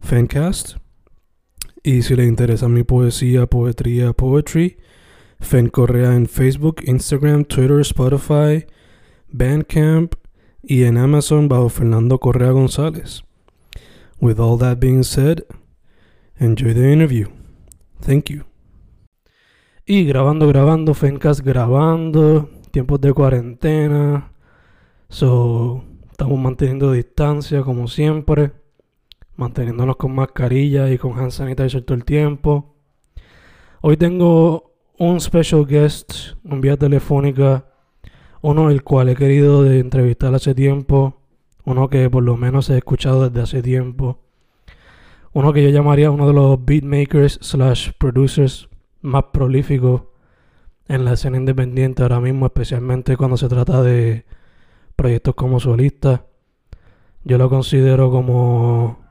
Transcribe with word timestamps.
Fancast. 0.00 0.76
Y 1.82 2.02
si 2.02 2.16
le 2.16 2.24
interesa 2.24 2.68
mi 2.68 2.82
poesía, 2.82 3.46
poetría, 3.46 4.12
poetry, 4.12 4.78
Fen 5.40 5.68
Correa 5.68 6.14
en 6.14 6.26
Facebook, 6.26 6.82
Instagram, 6.84 7.44
Twitter, 7.44 7.80
Spotify, 7.80 8.66
Bandcamp 9.30 10.14
y 10.62 10.84
en 10.84 10.98
Amazon 10.98 11.48
bajo 11.48 11.68
Fernando 11.68 12.18
Correa 12.18 12.50
González. 12.50 13.22
With 14.20 14.40
all 14.40 14.58
that 14.58 14.78
being 14.80 15.04
said, 15.04 15.44
enjoy 16.38 16.74
the 16.74 16.92
interview. 16.92 17.28
Thank 18.00 18.30
you. 18.30 18.44
Y 19.86 20.04
grabando, 20.04 20.46
grabando, 20.48 20.92
Fencast 20.92 21.40
grabando, 21.40 22.50
tiempos 22.70 23.00
de 23.00 23.12
cuarentena. 23.12 24.32
So, 25.08 25.84
estamos 26.10 26.38
manteniendo 26.38 26.92
distancia 26.92 27.62
como 27.62 27.88
siempre, 27.88 28.52
manteniéndonos 29.38 29.96
con 29.96 30.14
mascarilla 30.16 30.90
y 30.90 30.98
con 30.98 31.16
hand 31.16 31.30
sanitizer 31.30 31.82
todo 31.82 31.96
el 31.96 32.04
tiempo. 32.04 32.74
Hoy 33.80 33.96
tengo 33.96 34.74
un 34.98 35.20
special 35.20 35.64
guest, 35.64 36.12
un 36.42 36.60
vía 36.60 36.76
telefónica, 36.76 37.64
uno 38.42 38.68
el 38.68 38.82
cual 38.82 39.08
he 39.08 39.14
querido 39.14 39.64
entrevistar 39.64 40.34
hace 40.34 40.56
tiempo, 40.56 41.22
uno 41.64 41.88
que 41.88 42.10
por 42.10 42.24
lo 42.24 42.36
menos 42.36 42.68
he 42.68 42.78
escuchado 42.78 43.30
desde 43.30 43.42
hace 43.42 43.62
tiempo, 43.62 44.18
uno 45.32 45.52
que 45.52 45.62
yo 45.62 45.70
llamaría 45.70 46.10
uno 46.10 46.26
de 46.26 46.32
los 46.32 46.64
beatmakers 46.64 47.38
slash 47.40 47.92
producers 47.96 48.68
más 49.02 49.26
prolíficos 49.32 50.02
en 50.88 51.04
la 51.04 51.12
escena 51.12 51.36
independiente 51.36 52.02
ahora 52.02 52.18
mismo, 52.18 52.46
especialmente 52.46 53.16
cuando 53.16 53.36
se 53.36 53.48
trata 53.48 53.84
de 53.84 54.24
proyectos 54.96 55.36
como 55.36 55.60
solista. 55.60 56.26
Yo 57.22 57.38
lo 57.38 57.48
considero 57.48 58.10
como 58.10 59.07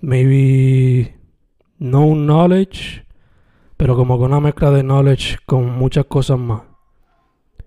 maybe 0.00 1.14
no 1.78 2.14
knowledge, 2.14 3.04
pero 3.76 3.96
como 3.96 4.18
con 4.18 4.32
una 4.32 4.40
mezcla 4.40 4.70
de 4.70 4.82
knowledge 4.82 5.38
con 5.46 5.70
muchas 5.70 6.06
cosas 6.06 6.38
más. 6.38 6.62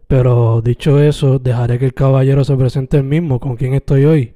Pero 0.07 0.61
dicho 0.61 0.99
eso, 0.99 1.37
dejaré 1.37 1.77
que 1.77 1.85
el 1.85 1.93
caballero 1.93 2.43
se 2.43 2.55
presente 2.57 2.97
el 2.97 3.03
mismo. 3.03 3.39
¿Con 3.39 3.55
quién 3.55 3.75
estoy 3.75 4.05
hoy? 4.05 4.33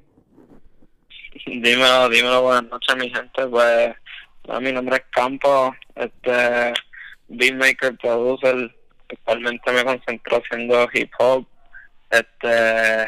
Dímelo, 1.48 2.10
dímelo, 2.10 2.44
buenas 2.44 2.70
noches, 2.70 2.96
mi 2.96 3.10
gente. 3.10 3.48
Pues, 3.48 3.96
mi 4.62 4.72
nombre 4.72 4.98
es 4.98 5.04
Campo, 5.10 5.74
este, 5.96 6.74
beatmaker, 7.28 7.98
producer. 7.98 8.72
Actualmente 9.10 9.72
me 9.72 9.84
concentro 9.84 10.38
haciendo 10.38 10.88
hip 10.94 11.12
hop. 11.18 11.48
Este, 12.12 13.08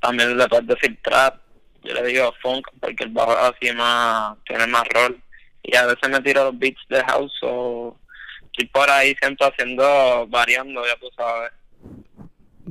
también 0.00 0.36
le 0.36 0.48
puedes 0.48 0.66
decir 0.66 0.98
trap. 1.02 1.45
Yo 1.86 1.94
le 1.94 2.02
digo 2.04 2.32
funk 2.42 2.66
porque 2.80 3.04
el 3.04 3.10
bajo 3.10 3.32
así 3.32 3.72
más, 3.72 4.36
tiene 4.44 4.66
más 4.66 4.84
rol. 4.88 5.20
Y 5.62 5.76
a 5.76 5.86
veces 5.86 6.08
me 6.08 6.20
tiro 6.20 6.44
los 6.44 6.58
beats 6.58 6.80
de 6.88 7.02
house 7.04 7.38
o 7.42 7.96
estoy 8.44 8.66
por 8.66 8.88
ahí 8.90 9.14
siempre 9.20 9.46
haciendo, 9.46 10.26
variando, 10.28 10.82
ya 10.84 10.96
tú 10.98 11.08
sabes. 11.16 11.52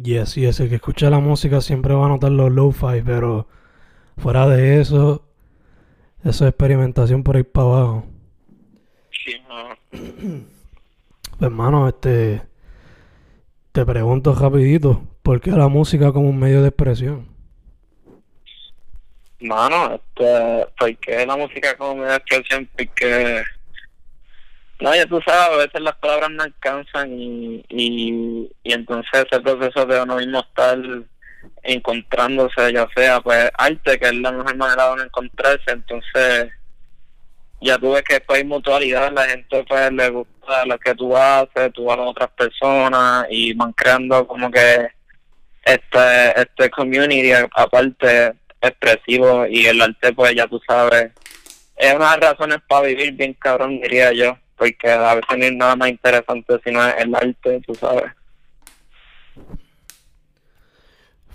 Yes, 0.01 0.35
yes, 0.35 0.59
el 0.59 0.69
que 0.69 0.75
escucha 0.75 1.09
la 1.09 1.19
música 1.19 1.61
siempre 1.61 1.93
va 1.93 2.05
a 2.05 2.09
notar 2.09 2.31
los 2.31 2.51
lo-fi, 2.51 3.01
pero 3.05 3.47
fuera 4.17 4.47
de 4.47 4.81
eso, 4.81 5.25
eso 6.23 6.45
es 6.45 6.49
experimentación 6.49 7.23
por 7.23 7.37
ahí 7.37 7.43
para 7.43 7.67
abajo. 7.67 8.05
Sí, 9.11 9.35
no. 9.47 10.45
Pues 11.37 11.51
hermano, 11.51 11.89
este 11.89 12.41
te 13.73 13.85
pregunto 13.85 14.33
rapidito, 14.33 15.05
¿por 15.21 15.41
qué 15.41 15.51
la 15.51 15.67
música 15.67 16.13
como 16.13 16.29
un 16.29 16.39
medio 16.39 16.61
de 16.61 16.69
expresión? 16.69 17.27
Mano, 19.39 19.95
este, 19.95 20.67
porque 20.79 21.25
la 21.25 21.35
música 21.35 21.75
como 21.77 21.95
me 21.95 22.05
da 22.07 22.15
expresión, 22.15 22.69
porque 22.75 23.43
no, 24.79 24.95
ya 24.95 25.05
tú 25.05 25.21
sabes, 25.25 25.49
a 25.49 25.57
veces 25.57 25.81
las 25.81 25.95
palabras 25.95 26.31
no 26.31 26.43
alcanzan 26.43 27.19
y, 27.19 27.65
y, 27.69 28.49
y 28.63 28.73
entonces 28.73 29.25
ese 29.29 29.41
proceso 29.41 29.85
de 29.85 30.01
uno 30.01 30.17
mismo 30.17 30.39
estar 30.39 30.77
encontrándose, 31.63 32.73
ya 32.73 32.87
sea 32.95 33.19
pues 33.21 33.49
arte, 33.57 33.99
que 33.99 34.05
es 34.07 34.15
la 34.15 34.31
mejor 34.31 34.55
manera 34.55 34.87
de 34.87 34.93
uno 34.93 35.03
encontrarse, 35.03 35.71
entonces 35.71 36.51
ya 37.61 37.77
tú 37.77 37.93
ves 37.93 38.03
que 38.03 38.15
después 38.15 38.39
hay 38.39 38.45
mutualidad, 38.45 39.11
la 39.11 39.25
gente 39.25 39.65
pues 39.67 39.91
le 39.91 40.09
gusta 40.09 40.65
lo 40.65 40.77
que 40.79 40.95
tú 40.95 41.15
haces, 41.15 41.73
tú 41.73 41.91
a 41.91 41.95
otras 42.01 42.29
personas 42.31 43.27
y 43.29 43.53
van 43.53 43.73
creando 43.73 44.27
como 44.27 44.51
que 44.51 44.89
este 45.63 46.41
este 46.41 46.69
community 46.69 47.31
aparte 47.31 48.33
expresivo 48.67 49.45
y 49.47 49.65
el 49.65 49.81
arte 49.81 50.13
pues 50.13 50.35
ya 50.35 50.47
tú 50.47 50.59
sabes 50.67 51.11
es 51.75 51.93
una 51.93 52.13
de 52.13 52.19
las 52.19 52.31
razones 52.31 52.59
para 52.67 52.87
vivir 52.87 53.13
bien 53.13 53.33
cabrón 53.33 53.79
diría 53.81 54.13
yo 54.13 54.37
porque 54.57 54.89
a 54.89 55.15
veces 55.15 55.37
no 55.37 55.45
hay 55.45 55.55
nada 55.55 55.75
más 55.75 55.89
interesante 55.89 56.59
sino 56.63 56.87
el 56.87 57.15
arte 57.15 57.61
tú 57.65 57.75
sabes 57.75 58.11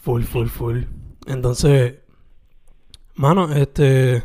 Full, 0.02 0.22
full, 0.22 0.48
full. 0.48 0.84
Entonces, 1.26 1.96
mano, 3.14 3.52
este, 3.52 4.22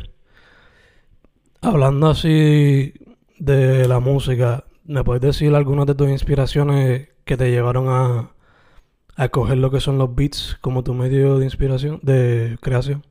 hablando 1.62 2.10
así 2.10 2.94
de 3.38 3.88
la 3.88 4.00
música, 4.00 4.64
¿me 4.86 5.04
puedes 5.04 5.22
decir 5.22 5.54
algunas 5.54 5.86
de 5.86 5.96
tus 5.96 6.10
inspiraciones 6.10 7.10
que 7.26 7.36
te 7.36 7.52
llevaron 7.52 7.90
a, 7.90 8.32
a 9.16 9.30
coger 9.30 9.58
lo 9.58 9.72
que 9.72 9.80
son 9.80 9.98
los 9.98 10.14
beats 10.14 10.58
como 10.62 10.84
tu 10.84 10.94
medio 10.94 11.38
de 11.38 11.46
inspiración, 11.46 12.00
de 12.02 12.58
creación? 12.62 13.04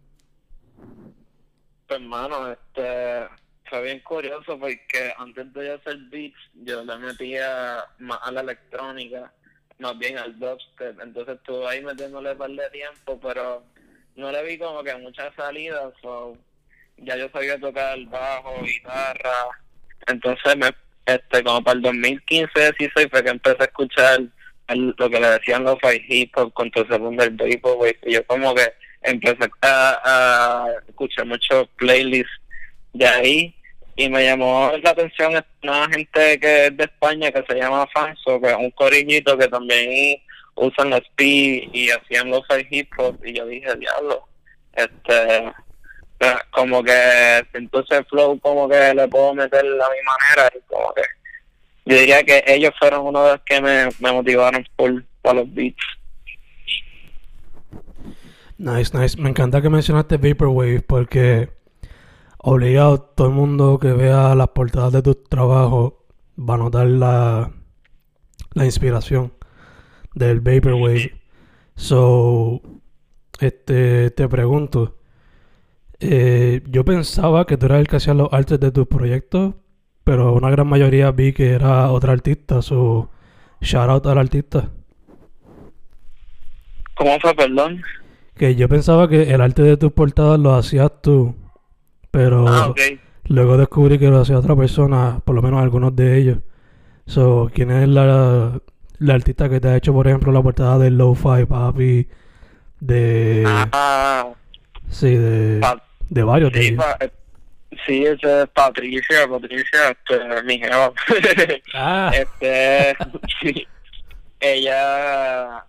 Pues, 1.86 2.00
hermano, 2.00 2.52
este, 2.52 3.26
fue 3.68 3.82
bien 3.82 4.00
curioso 4.00 4.58
porque 4.58 5.12
antes 5.18 5.52
de 5.52 5.72
hacer 5.72 5.96
beats, 6.10 6.36
yo 6.54 6.84
le 6.84 6.96
metía 6.98 7.84
más 7.98 8.18
a 8.22 8.32
la 8.32 8.42
electrónica, 8.42 9.32
más 9.78 9.98
bien 9.98 10.18
al 10.18 10.38
dubstep. 10.38 11.00
Entonces 11.00 11.36
estuve 11.36 11.66
ahí 11.66 11.82
metiéndole 11.82 12.32
un 12.32 12.38
par 12.38 12.50
de 12.50 12.70
tiempo, 12.70 13.18
pero 13.20 13.64
no 14.16 14.30
le 14.30 14.44
vi 14.44 14.58
como 14.58 14.82
que 14.82 14.94
muchas 14.96 15.34
salidas. 15.34 15.92
So, 16.02 16.36
ya 16.98 17.16
yo 17.16 17.28
sabía 17.30 17.58
tocar 17.58 17.98
bajo, 18.06 18.62
guitarra. 18.62 19.48
Entonces, 20.06 20.56
me, 20.56 20.70
este 21.06 21.42
como 21.42 21.62
para 21.62 21.76
el 21.76 21.82
2015, 21.82 22.72
16 22.78 23.08
fue 23.10 23.24
que 23.24 23.30
empecé 23.30 23.62
a 23.62 23.66
escuchar 23.66 24.20
lo 24.68 25.10
que 25.10 25.20
le 25.20 25.28
decían 25.28 25.64
los 25.64 25.78
five 25.80 26.30
con 26.52 26.70
todo 26.70 26.84
ese 26.84 26.98
boom 26.98 27.16
del 27.16 27.36
yo 28.06 28.26
como 28.26 28.54
que 28.54 28.72
empecé 29.02 29.50
a, 29.62 30.00
a 30.04 30.66
escuchar 30.88 31.26
muchos 31.26 31.68
playlists 31.76 32.32
de 32.94 33.06
ahí 33.06 33.54
y 33.96 34.08
me 34.08 34.24
llamó 34.24 34.72
la 34.82 34.90
atención 34.90 35.44
una 35.62 35.88
gente 35.88 36.40
que 36.40 36.66
es 36.66 36.76
de 36.76 36.84
España 36.84 37.30
que 37.30 37.44
se 37.48 37.60
llama 37.60 37.86
Fanso, 37.92 38.40
que 38.40 38.50
es 38.50 38.56
un 38.56 38.70
coriñito 38.72 39.38
que 39.38 39.48
también 39.48 40.18
usan 40.56 40.92
speed 40.94 41.68
y 41.72 41.90
hacían 41.90 42.30
los 42.30 42.42
hop 42.96 43.18
y 43.24 43.32
yo 43.34 43.46
dije, 43.46 43.76
diablo, 43.76 44.26
este 44.72 45.52
como 46.50 46.82
que 46.82 47.44
entonces 47.52 47.98
el 47.98 48.06
flow 48.06 48.38
como 48.40 48.68
que 48.68 48.94
le 48.94 49.06
puedo 49.08 49.34
meter 49.34 49.60
a 49.60 49.62
mi 49.64 49.70
manera 49.70 50.50
y 50.56 50.60
como 50.72 50.92
que 50.94 51.02
yo 51.84 51.96
diría 51.98 52.22
que 52.22 52.42
ellos 52.46 52.72
fueron 52.78 53.06
uno 53.06 53.24
de 53.24 53.32
los 53.32 53.40
que 53.42 53.60
me, 53.60 54.12
motivaron 54.12 54.66
por, 54.76 55.04
por 55.22 55.34
los 55.34 55.52
beats. 55.52 55.76
Nice, 58.56 58.96
nice. 58.96 59.20
Me 59.20 59.30
encanta 59.30 59.60
que 59.60 59.68
mencionaste 59.68 60.16
Vaporwave 60.16 60.80
porque 60.80 61.50
obligado 62.38 63.00
todo 63.00 63.28
el 63.28 63.34
mundo 63.34 63.78
que 63.78 63.92
vea 63.92 64.34
las 64.34 64.48
portadas 64.48 64.92
de 64.92 65.02
tus 65.02 65.24
trabajos 65.24 65.94
va 66.38 66.54
a 66.54 66.58
notar 66.58 66.86
la, 66.86 67.52
la 68.54 68.64
inspiración 68.64 69.32
del 70.14 70.40
Vaporwave. 70.40 71.20
So, 71.76 72.62
este, 73.40 74.10
te 74.10 74.28
pregunto, 74.28 74.96
eh, 76.00 76.62
yo 76.68 76.84
pensaba 76.84 77.46
que 77.46 77.56
tú 77.56 77.66
eras 77.66 77.80
el 77.80 77.88
que 77.88 77.96
hacía 77.96 78.14
los 78.14 78.32
artes 78.32 78.60
de 78.60 78.70
tus 78.70 78.86
proyectos, 78.86 79.54
pero 80.04 80.32
una 80.34 80.50
gran 80.50 80.66
mayoría 80.68 81.10
vi 81.10 81.32
que 81.32 81.52
era 81.52 81.90
otra 81.90 82.12
artista, 82.12 82.62
so, 82.62 83.10
shout 83.60 83.88
out 83.90 84.06
al 84.06 84.18
artista. 84.18 84.70
¿Cómo 86.96 87.18
fue, 87.20 87.34
perdón? 87.34 87.82
Que 88.36 88.54
yo 88.54 88.68
pensaba 88.68 89.08
que 89.08 89.22
el 89.34 89.40
arte 89.40 89.62
de 89.62 89.76
tus 89.76 89.92
portadas 89.92 90.38
lo 90.38 90.54
hacías 90.54 90.90
tú, 91.02 91.34
pero 92.10 92.46
Ah, 92.48 92.74
luego 93.26 93.56
descubrí 93.56 93.98
que 93.98 94.08
lo 94.10 94.20
hacía 94.20 94.38
otra 94.38 94.54
persona, 94.56 95.20
por 95.24 95.34
lo 95.34 95.42
menos 95.42 95.62
algunos 95.62 95.94
de 95.96 96.18
ellos. 96.18 96.38
So, 97.06 97.50
¿quién 97.52 97.70
es 97.70 97.88
la, 97.88 98.60
la 98.98 99.14
artista 99.14 99.48
que 99.48 99.60
te 99.60 99.68
ha 99.68 99.76
hecho, 99.76 99.92
por 99.92 100.06
ejemplo, 100.08 100.32
la 100.32 100.42
portada 100.42 100.78
de 100.78 100.90
Lo-Fi 100.90 101.46
Papi? 101.48 102.08
De. 102.80 103.44
Ah, 103.46 104.28
sí, 104.88 105.14
de. 105.14 105.58
Pa- 105.60 105.82
de 106.08 106.22
varios 106.22 106.52
de 106.52 106.62
sí, 106.62 106.68
ellos. 106.68 106.84
Sí, 107.86 108.04
es 108.06 108.18
Patricia, 108.52 109.26
Patricia, 109.28 109.90
este, 109.90 110.42
mi 110.44 110.58
jeva. 110.58 110.92
Ah, 111.74 112.10
este, 112.14 112.96
sí. 113.42 113.66
Ella, 114.40 115.64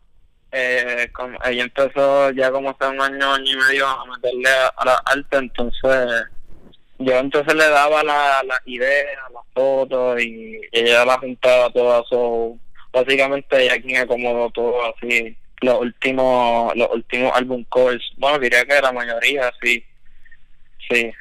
eh, 0.51 1.09
ella 1.45 1.63
empezó 1.63 2.31
ya 2.31 2.51
como 2.51 2.69
hace 2.71 2.87
un 2.89 3.01
año, 3.01 3.33
año 3.33 3.51
y 3.51 3.55
medio 3.55 3.87
a 3.87 4.05
meterle 4.05 4.49
a, 4.49 4.67
a 4.75 4.85
la 4.85 5.01
arte, 5.05 5.37
entonces 5.37 6.25
yo 6.99 7.13
entonces 7.17 7.53
le 7.53 7.67
daba 7.69 8.03
la- 8.03 8.43
las 8.43 8.59
ideas, 8.65 9.17
las 9.33 9.43
fotos 9.53 10.21
y 10.21 10.59
ella 10.71 11.05
las 11.05 11.17
juntaba 11.17 11.69
todas, 11.71 12.03
so, 12.09 12.57
básicamente 12.91 13.63
ella 13.63 13.81
quien 13.81 13.97
acomodó 14.01 14.49
todo 14.51 14.93
así, 14.93 15.35
los 15.61 15.79
últimos, 15.79 16.75
los 16.75 16.89
últimos 16.91 17.31
álbum 17.35 17.63
covers, 17.69 18.03
bueno 18.17 18.39
diría 18.39 18.65
que 18.65 18.81
la 18.81 18.91
mayoría 18.91 19.51
sí, 19.61 19.83
sí. 20.89 21.11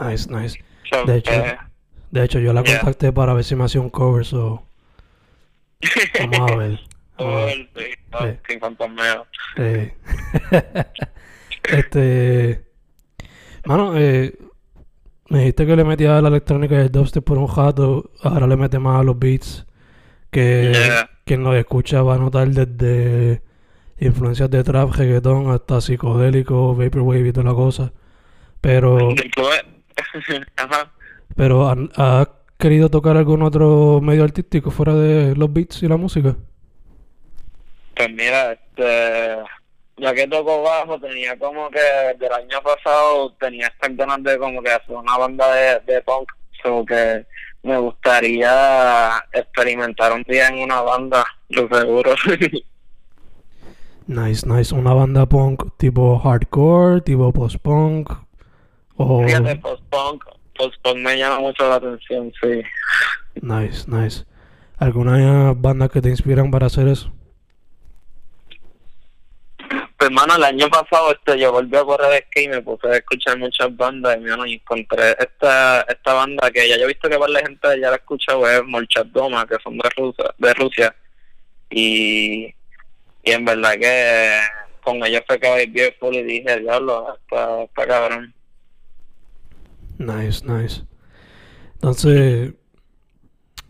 Nice, 0.00 0.28
nice. 0.30 0.58
So, 0.90 1.04
De 1.04 1.16
hecho, 1.18 1.30
eh, 1.32 1.58
De 2.10 2.24
hecho, 2.24 2.38
yo 2.40 2.52
la 2.52 2.62
Yeah. 2.62 2.78
contacté 2.80 3.12
para 3.12 3.34
ver 3.34 3.44
si 3.44 3.54
me 3.54 3.64
hacía 3.64 3.80
un 3.80 3.90
cover, 3.90 4.24
so. 4.24 4.64
Vamos 6.32 6.50
a 6.50 6.56
ver. 6.56 6.80
Ver. 7.20 7.68
sí, 8.48 8.58
no, 8.60 8.68
Sí. 9.56 9.62
Eh, 9.62 9.94
este. 11.64 12.64
Mano, 13.66 13.96
eh, 13.96 14.34
me 15.28 15.40
dijiste 15.40 15.66
que 15.66 15.76
le 15.76 15.84
metía 15.84 16.16
a 16.16 16.22
la 16.22 16.28
electrónica 16.28 16.76
y 16.76 16.78
el 16.78 16.90
dubstep 16.90 17.22
por 17.24 17.38
un 17.38 17.46
rato. 17.54 18.10
Ahora 18.22 18.46
le 18.46 18.56
mete 18.56 18.78
más 18.78 19.00
a 19.00 19.04
los 19.04 19.18
beats. 19.18 19.66
Que 20.30 20.72
Yeah. 20.74 21.10
quien 21.24 21.42
los 21.44 21.54
escucha 21.56 22.02
va 22.02 22.14
a 22.14 22.18
notar 22.18 22.48
desde 22.48 23.42
influencias 23.98 24.50
de 24.50 24.64
trap, 24.64 24.92
reggaetón 24.94 25.50
hasta 25.50 25.80
psicodélico, 25.80 26.74
vaporwave 26.74 27.28
y 27.28 27.32
toda 27.32 27.50
la 27.50 27.54
cosa. 27.54 27.92
Pero, 28.60 29.10
Ajá. 30.56 30.90
pero 31.36 31.68
¿han- 31.68 31.90
¿has 31.96 32.28
querido 32.58 32.88
tocar 32.90 33.16
algún 33.16 33.42
otro 33.42 34.00
medio 34.02 34.24
artístico 34.24 34.70
fuera 34.70 34.94
de 34.94 35.34
los 35.36 35.52
beats 35.52 35.82
y 35.82 35.88
la 35.88 35.96
música? 35.96 36.36
Pues 37.96 38.10
mira, 38.12 38.52
este, 38.52 39.36
ya 39.96 40.14
que 40.14 40.26
toco 40.26 40.62
bajo, 40.62 40.98
tenía 41.00 41.38
como 41.38 41.68
que 41.70 41.80
del 42.18 42.32
año 42.32 42.60
pasado 42.62 43.32
tenía 43.40 43.66
estas 43.66 43.96
ganas 43.96 44.22
de 44.22 44.38
como 44.38 44.62
que 44.62 44.70
hacer 44.70 44.96
una 44.96 45.16
banda 45.18 45.54
de, 45.54 45.80
de 45.92 46.00
punk, 46.02 46.30
so 46.62 46.84
que 46.84 47.26
me 47.62 47.76
gustaría 47.78 49.22
experimentar 49.32 50.12
un 50.12 50.22
día 50.22 50.48
en 50.48 50.60
una 50.60 50.80
banda, 50.80 51.24
lo 51.50 51.68
seguro. 51.68 52.14
Nice, 54.06 54.44
nice. 54.44 54.74
Una 54.74 54.92
banda 54.92 55.24
punk 55.26 55.62
tipo 55.76 56.18
hardcore, 56.18 57.00
tipo 57.02 57.32
post-punk. 57.32 58.10
O... 59.02 59.24
Fíjate, 59.24 59.56
post-punk, 59.56 60.24
post-punk 60.54 60.98
me 60.98 61.16
llama 61.16 61.40
mucho 61.40 61.66
la 61.66 61.76
atención, 61.76 62.30
sí. 62.38 62.62
Nice, 63.40 63.90
nice. 63.90 64.26
¿Alguna 64.76 65.54
banda 65.54 65.88
que 65.88 66.02
te 66.02 66.10
inspiran 66.10 66.50
para 66.50 66.66
hacer 66.66 66.86
eso? 66.86 67.10
Pues 69.96 70.10
hermano, 70.10 70.36
el 70.36 70.44
año 70.44 70.68
pasado 70.68 71.12
este, 71.12 71.38
yo 71.38 71.50
volví 71.50 71.74
a 71.78 71.84
correr 71.84 72.26
skate 72.26 72.44
y 72.44 72.48
me 72.48 72.60
puse 72.60 72.88
a 72.88 72.96
escuchar 72.96 73.38
muchas 73.38 73.74
bandas 73.74 74.18
y, 74.18 74.20
mano, 74.20 74.44
y 74.44 74.54
encontré 74.54 75.16
esta 75.18 75.80
esta 75.82 76.12
banda 76.12 76.50
que 76.50 76.68
ya 76.68 76.76
yo 76.76 76.84
he 76.84 76.88
visto 76.88 77.08
que 77.08 77.18
para 77.18 77.32
la 77.32 77.40
gente 77.40 77.68
ya 77.80 77.88
la 77.88 77.92
ha 77.92 77.96
escuchado, 77.96 78.46
es 78.46 78.60
Molchat-Doma, 78.64 79.46
que 79.46 79.56
son 79.62 79.78
de 79.78 79.88
Rusia, 79.96 80.34
de 80.36 80.54
Rusia. 80.54 80.96
Y, 81.70 82.54
y 83.24 83.30
en 83.30 83.46
verdad 83.46 83.72
que 83.80 84.40
con 84.82 85.02
ellos 85.06 85.22
fue 85.26 85.40
que 85.40 85.56
vi 85.56 85.72
Beautiful 85.72 86.14
y 86.14 86.22
dije, 86.22 86.60
diablo, 86.60 87.14
está, 87.14 87.62
está 87.62 87.86
cabrón. 87.86 88.34
Nice, 90.00 90.46
nice. 90.46 90.82
Entonces, 91.74 92.54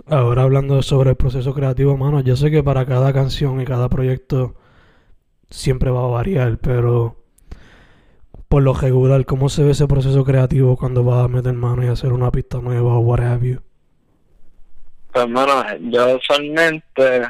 ahora 0.07 0.43
hablando 0.43 0.81
sobre 0.81 1.11
el 1.11 1.17
proceso 1.17 1.53
creativo, 1.53 1.97
mano, 1.97 2.21
yo 2.21 2.37
sé 2.37 2.53
que 2.53 2.63
para 2.63 2.87
cada 2.87 3.13
canción 3.13 3.61
y 3.61 3.65
cada 3.65 3.89
proyecto 3.89 4.55
siempre 5.51 5.91
va 5.91 6.05
a 6.05 6.09
variar, 6.09 6.59
pero 6.59 7.17
por 8.47 8.63
lo 8.63 8.75
regular, 8.75 9.27
¿cómo 9.27 9.49
se 9.49 9.65
ve 9.65 9.73
ese 9.73 9.89
proceso 9.89 10.25
creativo 10.25 10.77
cuando 10.77 11.03
vas 11.03 11.25
a 11.25 11.29
meter 11.29 11.53
mano 11.53 11.85
y 11.85 11.89
hacer 11.89 12.13
una 12.13 12.31
pista 12.31 12.59
nueva 12.59 12.95
o 12.95 13.01
what 13.01 13.19
have 13.19 13.49
you? 13.49 13.61
Pues 15.13 15.25
hermano, 15.25 15.65
yo 15.91 16.17
usualmente, 16.17 17.23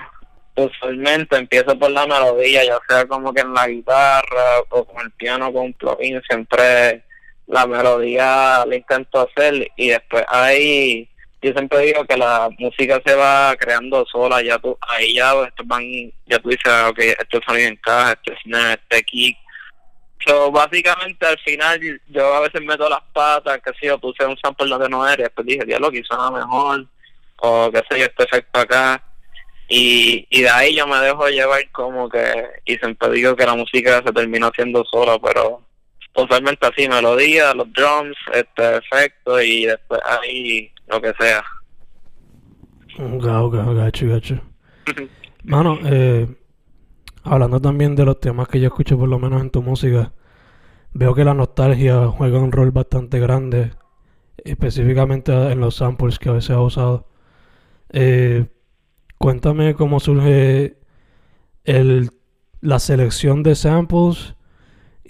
usualmente 0.56 1.38
empiezo 1.38 1.78
por 1.78 1.90
la 1.90 2.06
melodía, 2.06 2.66
ya 2.66 2.78
sea 2.86 3.08
como 3.08 3.32
que 3.32 3.40
en 3.40 3.54
la 3.54 3.66
guitarra 3.66 4.60
o 4.68 4.84
con 4.84 5.02
el 5.06 5.10
piano 5.12 5.50
con 5.50 5.64
un 5.64 5.72
plugin, 5.72 6.20
siempre 6.28 7.02
la 7.50 7.66
melodía 7.66 8.64
la 8.64 8.76
intento 8.76 9.20
hacer 9.28 9.70
y 9.76 9.88
después 9.88 10.24
ahí 10.28 11.08
yo 11.42 11.52
siempre 11.52 11.78
digo 11.80 12.04
que 12.04 12.16
la 12.16 12.50
música 12.58 13.00
se 13.04 13.14
va 13.14 13.56
creando 13.58 14.04
sola, 14.06 14.42
ya 14.42 14.58
tú, 14.58 14.76
ahí 14.82 15.14
ya 15.14 15.32
estos 15.44 15.66
van, 15.66 15.82
ya 16.26 16.38
tú 16.38 16.50
dices, 16.50 16.70
ok, 16.86 16.98
este 16.98 17.40
sonido 17.46 17.68
encaja, 17.68 18.12
este 18.12 18.36
snare, 18.42 18.74
este 18.74 19.02
kick. 19.04 19.38
So, 20.26 20.50
básicamente 20.52 21.26
al 21.26 21.38
final 21.38 21.80
yo 22.08 22.34
a 22.34 22.40
veces 22.40 22.60
meto 22.60 22.86
las 22.90 23.00
patas, 23.14 23.58
que 23.64 23.72
si 23.80 23.86
yo 23.86 23.98
puse 23.98 24.24
un 24.26 24.36
sample 24.36 24.68
donde 24.68 24.90
no 24.90 25.08
era, 25.08 25.22
y 25.22 25.24
después 25.24 25.46
dije, 25.46 25.64
diablo, 25.64 25.86
aquí 25.86 26.02
suena 26.04 26.30
mejor, 26.30 26.84
o 27.38 27.70
qué 27.72 27.82
sé 27.88 27.98
yo, 28.00 28.04
este 28.04 28.24
efecto 28.24 28.60
acá. 28.60 29.02
Y, 29.66 30.26
y 30.28 30.42
de 30.42 30.50
ahí 30.50 30.74
yo 30.76 30.86
me 30.86 30.98
dejo 30.98 31.26
llevar 31.28 31.70
como 31.70 32.10
que, 32.10 32.48
y 32.66 32.76
siempre 32.76 33.08
digo 33.12 33.34
que 33.34 33.46
la 33.46 33.54
música 33.54 34.02
se 34.04 34.12
termina 34.12 34.48
haciendo 34.48 34.84
sola, 34.84 35.18
pero 35.18 35.62
totalmente 36.12 36.66
así, 36.66 36.88
melodía, 36.88 37.54
los 37.54 37.72
drums, 37.72 38.16
este 38.32 38.76
efecto 38.76 39.40
y 39.40 39.66
después 39.66 40.00
ahí 40.04 40.72
lo 40.88 41.00
que 41.00 41.12
sea. 41.18 41.44
Ok, 42.98 43.54
gacho, 43.74 44.08
gacho. 44.08 44.40
Mano, 45.44 45.78
eh, 45.84 46.26
hablando 47.22 47.60
también 47.60 47.94
de 47.96 48.04
los 48.04 48.20
temas 48.20 48.48
que 48.48 48.60
yo 48.60 48.66
escucho 48.66 48.98
por 48.98 49.08
lo 49.08 49.18
menos 49.18 49.40
en 49.40 49.50
tu 49.50 49.62
música, 49.62 50.12
veo 50.92 51.14
que 51.14 51.24
la 51.24 51.34
nostalgia 51.34 52.08
juega 52.08 52.38
un 52.38 52.52
rol 52.52 52.70
bastante 52.72 53.18
grande, 53.20 53.72
específicamente 54.44 55.32
en 55.32 55.60
los 55.60 55.76
samples 55.76 56.18
que 56.18 56.28
a 56.28 56.32
veces 56.32 56.50
has 56.50 56.58
usado. 56.58 57.08
Eh, 57.92 58.46
cuéntame 59.18 59.74
cómo 59.74 60.00
surge 60.00 60.76
el, 61.64 62.10
la 62.60 62.78
selección 62.78 63.42
de 63.42 63.54
samples 63.54 64.34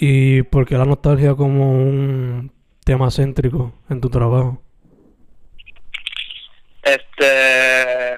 y 0.02 0.42
por 0.44 0.66
qué 0.66 0.78
la 0.78 0.86
nostalgia 0.86 1.34
como 1.34 1.72
un 1.72 2.50
tema 2.86 3.10
céntrico 3.10 3.74
en 3.90 4.00
tu 4.00 4.08
trabajo. 4.08 4.62
Este, 6.82 8.16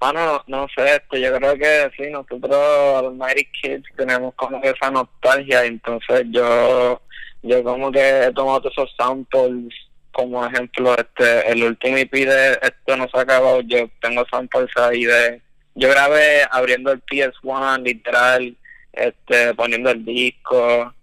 bueno, 0.00 0.42
no 0.46 0.66
sé, 0.74 0.96
este, 0.96 1.20
yo 1.20 1.36
creo 1.36 1.54
que 1.54 1.90
sí, 1.98 2.10
nosotros 2.10 3.02
los 3.02 3.14
Mighty 3.14 3.46
Kids 3.60 3.84
tenemos 3.94 4.34
como 4.36 4.58
que 4.62 4.70
esa 4.70 4.90
nostalgia, 4.90 5.66
entonces 5.66 6.24
yo, 6.30 7.02
yo 7.42 7.62
como 7.62 7.92
que 7.92 8.24
he 8.24 8.32
tomado 8.32 8.62
todos 8.62 8.72
esos 8.78 8.94
samples, 8.96 9.74
como 10.12 10.46
ejemplo, 10.46 10.94
este, 10.96 11.52
el 11.52 11.62
último 11.62 11.98
EP 11.98 12.10
de 12.10 12.52
Esto 12.62 12.96
no 12.96 13.06
se 13.08 13.18
ha 13.18 13.20
acabado, 13.20 13.60
yo 13.60 13.86
tengo 14.00 14.24
samples 14.30 14.70
ahí 14.76 15.04
de, 15.04 15.42
yo 15.74 15.90
grabé 15.90 16.40
abriendo 16.50 16.90
el 16.90 17.04
PS1, 17.04 17.82
literal, 17.82 18.56
este, 18.94 19.52
poniendo 19.54 19.90
el 19.90 20.02
disco, 20.06 20.94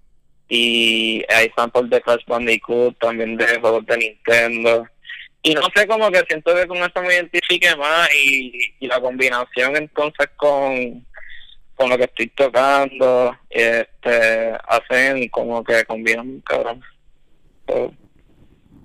y 0.50 1.24
hay 1.30 1.50
samples 1.56 1.90
de 1.90 2.02
Crash 2.02 2.26
Bandicoot, 2.28 2.98
también 3.00 3.38
de 3.38 3.60
juegos 3.60 3.86
de 3.86 3.98
Nintendo 3.98 4.88
y 5.42 5.54
no 5.54 5.62
sé, 5.74 5.88
como 5.88 6.12
que 6.12 6.24
siento 6.28 6.54
que 6.54 6.68
con 6.68 6.78
eso 6.78 7.02
me 7.02 7.14
identifique 7.14 7.74
más 7.78 8.10
y, 8.14 8.76
y 8.80 8.88
la 8.88 9.00
combinación 9.00 9.76
entonces 9.78 10.30
con, 10.36 11.06
con 11.76 11.90
lo 11.90 11.98
que 11.98 12.04
estoy 12.04 12.28
tocando, 12.28 13.36
este, 13.50 14.54
hacen 14.68 15.30
como 15.30 15.64
que 15.64 15.86
combinan, 15.86 16.42
cabrón. 16.42 16.82
So, 17.68 17.94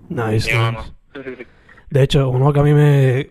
nice. 0.08 0.50
De 1.90 2.02
hecho, 2.02 2.28
uno 2.28 2.52
que 2.52 2.60
a 2.60 2.62
mí 2.62 2.72
me, 2.72 3.30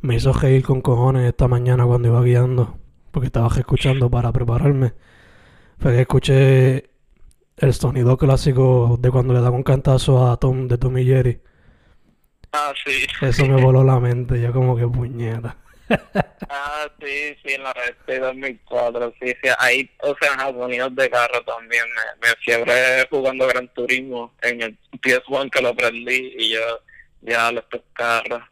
me 0.00 0.16
hizo 0.16 0.32
reír 0.32 0.64
con 0.64 0.80
cojones 0.80 1.28
esta 1.28 1.46
mañana 1.46 1.86
cuando 1.86 2.08
iba 2.08 2.22
guiando, 2.22 2.78
porque 3.12 3.26
estaba 3.26 3.46
escuchando 3.46 4.10
para 4.10 4.32
prepararme, 4.32 4.92
fue 5.78 5.92
que 5.92 6.00
escuché 6.00 6.90
el 7.56 7.72
sonido 7.72 8.16
clásico 8.16 8.96
de 8.98 9.10
cuando 9.10 9.34
le 9.34 9.40
dan 9.40 9.54
un 9.54 9.62
cantazo 9.62 10.30
a 10.30 10.36
Tom 10.38 10.68
de 10.68 10.78
Tom 10.78 10.98
y 10.98 11.04
Jerry. 11.04 11.40
Ah, 12.52 12.72
sí. 12.84 13.06
Eso 13.20 13.46
me 13.46 13.60
voló 13.60 13.82
la 13.82 13.98
mente, 13.98 14.40
yo 14.40 14.52
como 14.52 14.76
que 14.76 14.86
puñeta. 14.86 15.56
Ah, 16.48 16.86
sí, 17.00 17.36
sí, 17.42 17.54
en 17.54 17.62
la 17.62 17.72
este 17.88 18.20
2004, 18.20 19.14
sí, 19.20 19.34
sí. 19.42 19.50
Ahí, 19.58 19.90
o 20.02 20.14
sea, 20.20 20.34
ajá, 20.34 20.52
sonidos 20.52 20.94
de 20.94 21.10
carro 21.10 21.42
también. 21.44 21.82
Me, 22.20 22.28
me 22.28 22.34
fiebre 22.36 23.06
jugando 23.10 23.46
Gran 23.48 23.66
Turismo 23.74 24.32
en 24.42 24.62
el 24.62 24.78
PS1 25.00 25.50
que 25.50 25.62
lo 25.62 25.74
prendí 25.74 26.34
y 26.38 26.50
yo 26.50 26.60
ya 27.22 27.50
los 27.50 27.64
estos 27.64 27.82
carros 27.94 28.42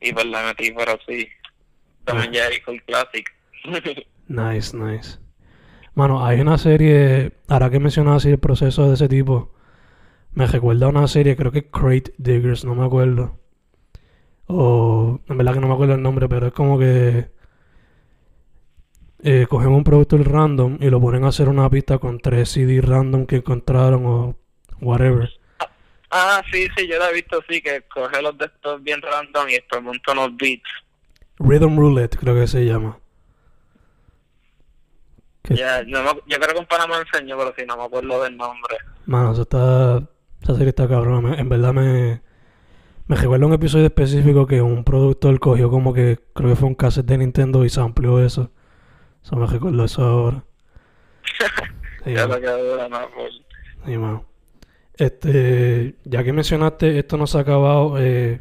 y 0.00 0.12
pues 0.12 0.26
la 0.26 0.42
metí, 0.42 0.72
pero 0.72 0.98
sí. 1.06 1.28
También 2.04 2.32
ya 2.32 2.52
hizo 2.52 2.72
el 2.72 2.82
Classic. 2.84 3.26
Nice, 4.28 4.74
nice. 4.74 5.18
Mano, 5.94 6.24
hay 6.24 6.40
una 6.40 6.56
serie, 6.56 7.32
ahora 7.48 7.68
que 7.70 7.78
mencionas 7.78 8.16
así 8.16 8.30
el 8.30 8.38
proceso 8.38 8.88
de 8.88 8.94
ese 8.94 9.08
tipo, 9.08 9.52
me 10.32 10.46
recuerda 10.46 10.86
a 10.86 10.88
una 10.88 11.06
serie, 11.06 11.36
creo 11.36 11.52
que 11.52 11.58
es 11.60 11.66
Crate 11.70 12.14
Diggers, 12.16 12.64
no 12.64 12.74
me 12.74 12.86
acuerdo. 12.86 13.38
O, 14.46 15.20
en 15.28 15.36
verdad 15.36 15.54
que 15.54 15.60
no 15.60 15.68
me 15.68 15.74
acuerdo 15.74 15.94
el 15.94 16.02
nombre, 16.02 16.28
pero 16.28 16.46
es 16.46 16.52
como 16.54 16.78
que 16.78 17.30
eh, 19.22 19.46
cogen 19.48 19.68
un 19.68 19.84
producto 19.84 20.16
random 20.16 20.78
y 20.80 20.88
lo 20.88 21.00
ponen 21.00 21.24
a 21.24 21.28
hacer 21.28 21.48
una 21.48 21.68
pista 21.68 21.98
con 21.98 22.18
tres 22.18 22.50
CD 22.50 22.80
random 22.80 23.26
que 23.26 23.36
encontraron 23.36 24.06
o 24.06 24.36
whatever. 24.80 25.30
ah, 26.10 26.42
sí, 26.50 26.66
sí, 26.76 26.88
yo 26.88 26.98
lo 26.98 27.08
he 27.08 27.14
visto, 27.14 27.40
sí, 27.48 27.60
que 27.60 27.82
coge 27.82 28.20
los 28.22 28.36
de 28.38 28.46
estos 28.46 28.82
bien 28.82 29.00
random 29.02 29.48
y 29.50 29.52
después 29.52 29.82
monta 29.82 30.12
unos 30.12 30.36
beats. 30.38 30.68
Rhythm 31.38 31.76
Roulette, 31.76 32.16
creo 32.16 32.34
que 32.34 32.46
se 32.46 32.64
llama. 32.64 32.98
Que- 35.54 35.60
Ya, 35.60 35.82
no 35.84 36.02
me- 36.02 36.20
yo 36.26 36.38
creo 36.38 36.54
que 36.54 36.60
un 36.60 36.66
pana 36.66 36.86
me 36.86 36.96
enseñó, 36.96 37.36
pero 37.38 37.52
sí, 37.56 37.64
no 37.66 37.76
me 37.76 37.84
acuerdo 37.84 38.22
del 38.22 38.36
nombre. 38.36 38.76
Mano, 39.06 39.32
eso 39.32 39.42
está. 39.42 40.02
Esa 40.42 40.54
serie 40.54 40.68
está 40.70 40.88
cabrona. 40.88 41.34
En 41.36 41.48
verdad 41.48 41.72
me. 41.72 42.20
Me 43.08 43.16
recuerda 43.16 43.46
un 43.46 43.52
episodio 43.52 43.84
específico 43.86 44.46
que 44.46 44.62
un 44.62 44.84
productor 44.84 45.38
cogió 45.40 45.70
como 45.70 45.92
que. 45.92 46.18
Creo 46.34 46.50
que 46.50 46.56
fue 46.56 46.68
un 46.68 46.74
cassette 46.74 47.06
de 47.06 47.18
Nintendo 47.18 47.64
y 47.64 47.68
se 47.68 47.80
amplió 47.80 48.24
eso. 48.24 48.50
Eso 49.22 49.36
me 49.36 49.46
recuerdo 49.46 49.84
eso 49.84 50.02
ahora. 50.04 50.44
Sí, 52.04 52.12
Ya 52.14 52.26
no, 52.26 52.34
pues. 53.14 53.32
Sí, 53.86 53.96
mano. 53.96 54.24
Este. 54.94 55.94
Ya 56.04 56.24
que 56.24 56.32
mencionaste, 56.32 56.98
esto 56.98 57.16
no 57.16 57.26
se 57.26 57.38
ha 57.38 57.42
acabado. 57.42 57.94
eh, 57.98 58.40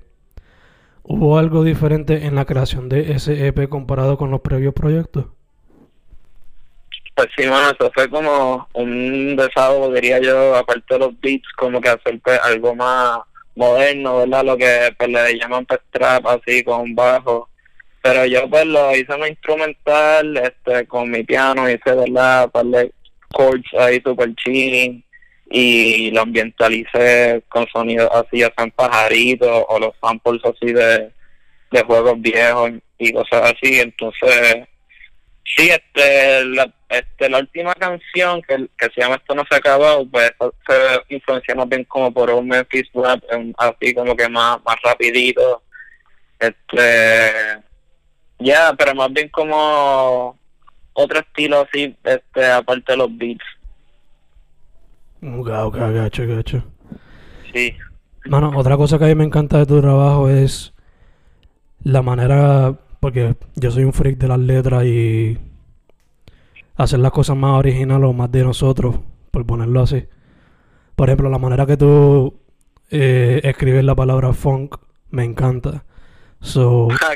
¿Hubo 1.04 1.38
algo 1.38 1.64
diferente 1.64 2.26
en 2.26 2.36
la 2.36 2.46
creación 2.46 2.88
de 2.90 3.12
ese 3.14 3.48
EP 3.48 3.68
comparado 3.70 4.18
con 4.18 4.32
los 4.32 4.42
previos 4.42 4.74
proyectos? 4.74 5.26
Pues 7.16 7.28
sí, 7.38 7.48
bueno, 7.48 7.72
eso 7.72 7.92
fue 7.94 8.10
como 8.10 8.68
un 8.74 9.36
desahogo, 9.36 9.94
diría 9.94 10.20
yo, 10.20 10.56
aparte 10.56 10.94
de 10.94 11.00
los 11.00 11.20
beats, 11.20 11.48
como 11.58 11.82
que 11.82 11.90
hacer 11.90 12.20
pues, 12.22 12.40
algo 12.42 12.76
más 12.76 13.20
moderno, 13.56 14.20
¿verdad? 14.20 14.46
Lo 14.46 14.58
que 14.58 14.94
pues, 14.98 15.10
le 15.10 15.38
llaman 15.38 15.66
pues, 15.66 15.82
trap, 15.92 16.26
así, 16.28 16.64
con 16.64 16.96
bajo. 16.96 17.50
Pero 18.02 18.26
yo 18.26 18.50
pues 18.50 18.66
lo 18.66 18.96
hice 18.96 19.16
más 19.18 19.30
instrumental, 19.30 20.38
este, 20.38 20.88
con 20.88 21.12
mi 21.12 21.24
piano, 21.24 21.70
hice, 21.70 21.94
¿verdad? 21.94 22.50
Par 22.50 22.66
de 22.66 22.92
chords 23.36 23.70
ahí 23.78 24.02
super 24.04 24.34
chilling 24.36 25.04
y 25.50 26.12
lo 26.12 26.22
ambientalicé 26.22 27.44
con 27.50 27.68
sonidos 27.68 28.10
así, 28.14 28.40
ya 28.40 28.52
sean 28.58 28.72
pajaritos 28.72 29.66
o 29.68 29.80
los 29.80 29.94
samples 30.02 30.42
así 30.46 30.74
de, 30.74 31.12
de 31.72 31.84
juegos 31.84 32.20
viejos 32.22 32.72
y 32.98 33.14
cosas 33.14 33.54
así. 33.54 33.80
Entonces, 33.80 34.68
Sí, 35.44 35.70
este, 35.70 36.46
la, 36.46 36.74
este, 36.90 37.30
la 37.30 37.40
última 37.40 37.74
canción 37.74 38.42
que, 38.42 38.70
que 38.78 38.88
se 38.94 39.02
llama 39.02 39.16
Esto 39.16 39.36
no 39.36 39.44
se 39.50 39.56
ha 39.56 39.58
acabado, 39.58 40.08
pues 40.10 40.32
se 40.68 41.16
influencia 41.16 41.56
más 41.56 41.68
bien 41.68 41.84
como 41.86 42.12
por 42.14 42.30
un 42.30 42.48
Memphis 42.48 42.90
rap, 42.94 43.22
así 43.58 43.94
como 43.94 44.16
que 44.16 44.30
más, 44.30 44.60
más 44.64 44.76
rapidito. 44.84 45.64
Este, 46.40 47.62
ya, 48.40 48.74
pero 48.78 48.96
más 48.96 49.12
bien 49.12 49.30
como 49.30 50.38
otro 50.94 51.20
estilo 51.20 51.62
así, 51.62 51.96
este, 52.04 52.46
aparte 52.46 52.94
de 52.94 52.98
los 52.98 53.18
beats. 53.18 53.46
Ok, 55.22 55.50
ok, 55.50 55.78
gacho, 55.78 56.28
gacho. 56.28 56.64
Sí, 57.54 57.76
Mano, 58.26 58.52
otra 58.56 58.78
cosa 58.78 59.00
que 59.00 59.06
a 59.06 59.08
mí 59.08 59.16
me 59.16 59.24
encanta 59.24 59.58
de 59.58 59.66
tu 59.66 59.82
trabajo 59.82 60.30
es 60.30 60.74
la 61.84 62.02
manera, 62.04 62.76
porque 63.02 63.36
yo 63.56 63.72
soy 63.72 63.84
un 63.84 63.94
freak 63.94 64.18
de 64.20 64.28
las 64.28 64.40
letras 64.40 64.86
y 64.86 65.38
hacer 66.76 67.00
las 67.00 67.12
cosas 67.12 67.36
más 67.36 67.58
originales 67.58 68.08
o 68.08 68.14
más 68.14 68.32
de 68.32 68.44
nosotros, 68.44 68.96
por 69.32 69.46
ponerlo 69.46 69.82
así. 69.82 70.06
Por 70.96 71.10
ejemplo, 71.10 71.30
la 71.30 71.40
manera 71.40 71.66
que 71.66 71.78
tú 71.78 72.40
eh, 72.92 73.42
escribes 73.44 73.84
la 73.84 73.96
palabra 73.96 74.32
funk 74.34 74.76
me 75.10 75.24
encanta. 75.24 75.84
So, 76.42 76.90
Ah, 77.02 77.16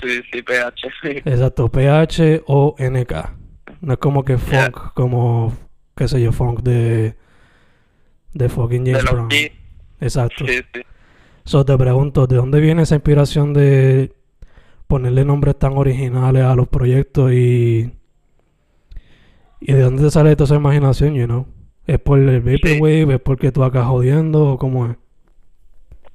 sí, 0.00 0.20
sí, 0.32 0.40
PH, 0.42 0.88
sí. 1.02 1.08
exacto, 1.24 1.68
P-H-O-N-K. 1.68 3.34
No 3.80 3.92
es 3.92 3.98
como 3.98 4.24
que 4.24 4.36
Yeah. 4.36 4.70
funk, 4.70 4.92
como, 4.94 5.52
qué 5.96 6.06
sé 6.06 6.22
yo, 6.22 6.30
funk 6.30 6.60
de, 6.60 7.16
de 8.34 8.48
fucking 8.48 8.84
De 8.84 8.92
James 8.92 9.04
los 9.04 9.12
Brown. 9.14 9.28
Exacto. 10.00 10.46
sí, 10.46 10.60
sí. 10.72 10.82
So, 11.44 11.64
te 11.64 11.76
pregunto, 11.76 12.26
¿de 12.28 12.36
dónde 12.36 12.60
viene 12.60 12.82
esa 12.82 12.94
inspiración 12.94 13.52
de 13.54 14.12
ponerle 14.88 15.24
nombres 15.24 15.56
tan 15.58 15.76
originales 15.76 16.42
a 16.42 16.56
los 16.56 16.66
proyectos 16.66 17.30
y, 17.32 17.92
y 19.60 19.72
de 19.72 19.80
dónde 19.82 20.02
te 20.02 20.10
sale 20.10 20.34
toda 20.34 20.46
esa 20.46 20.56
imaginación, 20.56 21.14
you 21.14 21.26
know? 21.26 21.46
¿Es 21.86 22.00
por 22.00 22.18
el 22.18 22.40
Vaporwave? 22.40 23.14
¿Es 23.14 23.20
porque 23.20 23.52
tú 23.52 23.62
acá 23.62 23.84
jodiendo 23.84 24.52
o 24.52 24.58
cómo 24.58 24.86
es? 24.86 24.96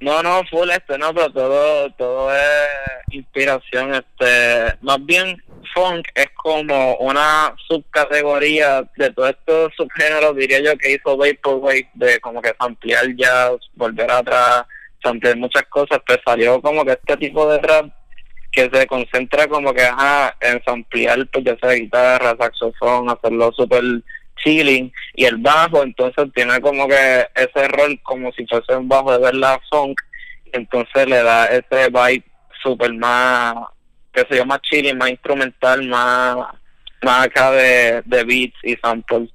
No, 0.00 0.22
no, 0.22 0.42
full 0.50 0.68
este, 0.70 0.98
no, 0.98 1.14
pero 1.14 1.32
todo, 1.32 1.90
todo 1.92 2.34
es 2.34 2.68
inspiración, 3.10 3.94
este, 3.94 4.76
más 4.82 4.98
bien 5.06 5.40
funk 5.72 6.06
es 6.14 6.26
como 6.34 6.96
una 6.96 7.54
subcategoría 7.68 8.82
de 8.96 9.10
todos 9.12 9.30
estos 9.30 9.72
subgéneros, 9.76 10.36
diría 10.36 10.60
yo, 10.60 10.76
que 10.76 10.94
hizo 10.94 11.16
Vaporwave, 11.16 11.88
de 11.94 12.20
como 12.20 12.42
que 12.42 12.52
ampliar 12.58 13.06
jazz, 13.16 13.56
volver 13.74 14.10
atrás, 14.10 14.64
ampliar 15.04 15.36
muchas 15.36 15.62
cosas, 15.64 16.00
pues 16.06 16.18
salió 16.24 16.60
como 16.60 16.84
que 16.84 16.92
este 16.92 17.16
tipo 17.16 17.50
de 17.50 17.58
rap 17.58 17.90
que 18.54 18.70
se 18.72 18.86
concentra 18.86 19.46
como 19.48 19.74
que, 19.74 19.82
ajá, 19.82 20.36
en 20.40 20.62
ampliar, 20.66 21.26
pues 21.32 21.44
ya 21.44 21.56
sea 21.58 21.72
guitarra, 21.72 22.36
saxofón, 22.38 23.10
hacerlo 23.10 23.52
súper 23.52 23.82
chilling, 24.36 24.92
y 25.14 25.24
el 25.24 25.36
bajo 25.38 25.82
entonces 25.82 26.26
tiene 26.34 26.60
como 26.60 26.86
que 26.86 27.26
ese 27.34 27.68
rol 27.68 27.98
como 28.02 28.32
si 28.32 28.46
fuese 28.46 28.76
un 28.76 28.88
bajo 28.88 29.12
de 29.12 29.18
verdad 29.18 29.60
funk 29.70 30.00
entonces 30.52 31.06
le 31.06 31.22
da 31.22 31.46
ese 31.46 31.88
vibe 31.88 32.24
super 32.62 32.92
más 32.94 33.54
que 34.12 34.24
se 34.28 34.36
llama 34.36 34.60
chilling 34.60 34.98
más 34.98 35.10
instrumental 35.10 35.86
más 35.88 36.36
más 37.02 37.26
acá 37.26 37.50
de, 37.52 38.02
de 38.06 38.24
beats 38.24 38.56
y 38.62 38.74
samples. 38.76 39.30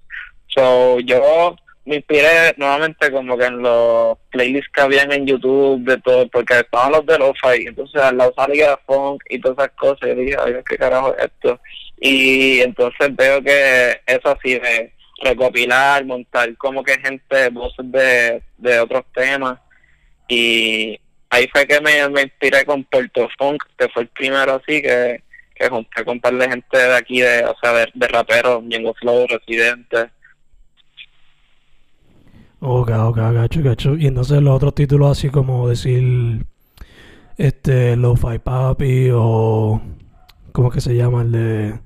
So 0.47 0.99
yo 1.01 1.55
me 1.89 1.95
inspiré 1.95 2.53
nuevamente 2.57 3.11
como 3.11 3.35
que 3.35 3.45
en 3.45 3.63
los 3.63 4.15
playlists 4.29 4.71
que 4.71 4.81
habían 4.81 5.11
en 5.11 5.25
YouTube 5.25 5.83
de 5.83 5.97
todo 5.97 6.27
porque 6.29 6.59
estaban 6.59 6.91
los 6.91 7.05
de 7.07 7.17
lo-fi 7.17 7.65
entonces 7.65 7.99
al 7.99 8.15
lado 8.15 8.31
salía 8.35 8.79
funk 8.85 9.23
y 9.27 9.39
todas 9.39 9.57
esas 9.57 9.75
cosas 9.75 10.09
y 10.09 10.13
dije 10.13 10.37
ay 10.39 10.53
qué 10.69 10.77
carajo 10.77 11.15
es 11.17 11.25
esto 11.25 11.59
y 11.99 12.59
entonces 12.61 13.15
veo 13.15 13.41
que 13.41 14.01
es 14.05 14.19
así 14.23 14.59
de 14.59 14.93
recopilar, 15.23 16.05
montar 16.05 16.55
como 16.57 16.83
que 16.83 16.99
gente, 16.99 17.49
voces 17.49 17.91
de, 17.91 18.43
de 18.57 18.79
otros 18.79 19.03
temas 19.13 19.59
y 20.27 20.99
ahí 21.31 21.47
fue 21.51 21.65
que 21.65 21.81
me, 21.81 22.07
me 22.09 22.21
inspiré 22.21 22.65
con 22.65 22.83
Puerto 22.83 23.27
Funk, 23.35 23.63
que 23.77 23.89
fue 23.89 24.03
el 24.03 24.09
primero 24.09 24.61
así 24.61 24.79
que, 24.79 25.23
que 25.55 25.69
junté 25.69 26.05
con 26.05 26.17
un 26.17 26.21
par 26.21 26.35
de 26.35 26.49
gente 26.49 26.77
de 26.77 26.95
aquí, 26.95 27.19
de, 27.19 27.45
o 27.45 27.55
sea, 27.61 27.73
de, 27.73 27.91
de 27.95 28.07
raperos, 28.07 28.63
Django 28.63 28.93
Flow, 28.93 29.25
Residente. 29.27 30.11
Ok, 32.61 32.89
ok, 32.89 33.17
gacho, 33.17 33.61
gacho. 33.63 33.95
Y 33.97 34.07
entonces 34.07 34.41
los 34.41 34.55
otros 34.55 34.75
títulos 34.75 35.17
así 35.17 35.29
como 35.29 35.69
decir, 35.69 36.45
este, 37.37 37.95
Lo-Fi 37.95 38.39
Papi 38.39 39.09
o, 39.13 39.81
¿cómo 40.51 40.69
que 40.69 40.81
se 40.81 40.95
llama? 40.95 41.21
El 41.21 41.31
de, 41.31 41.79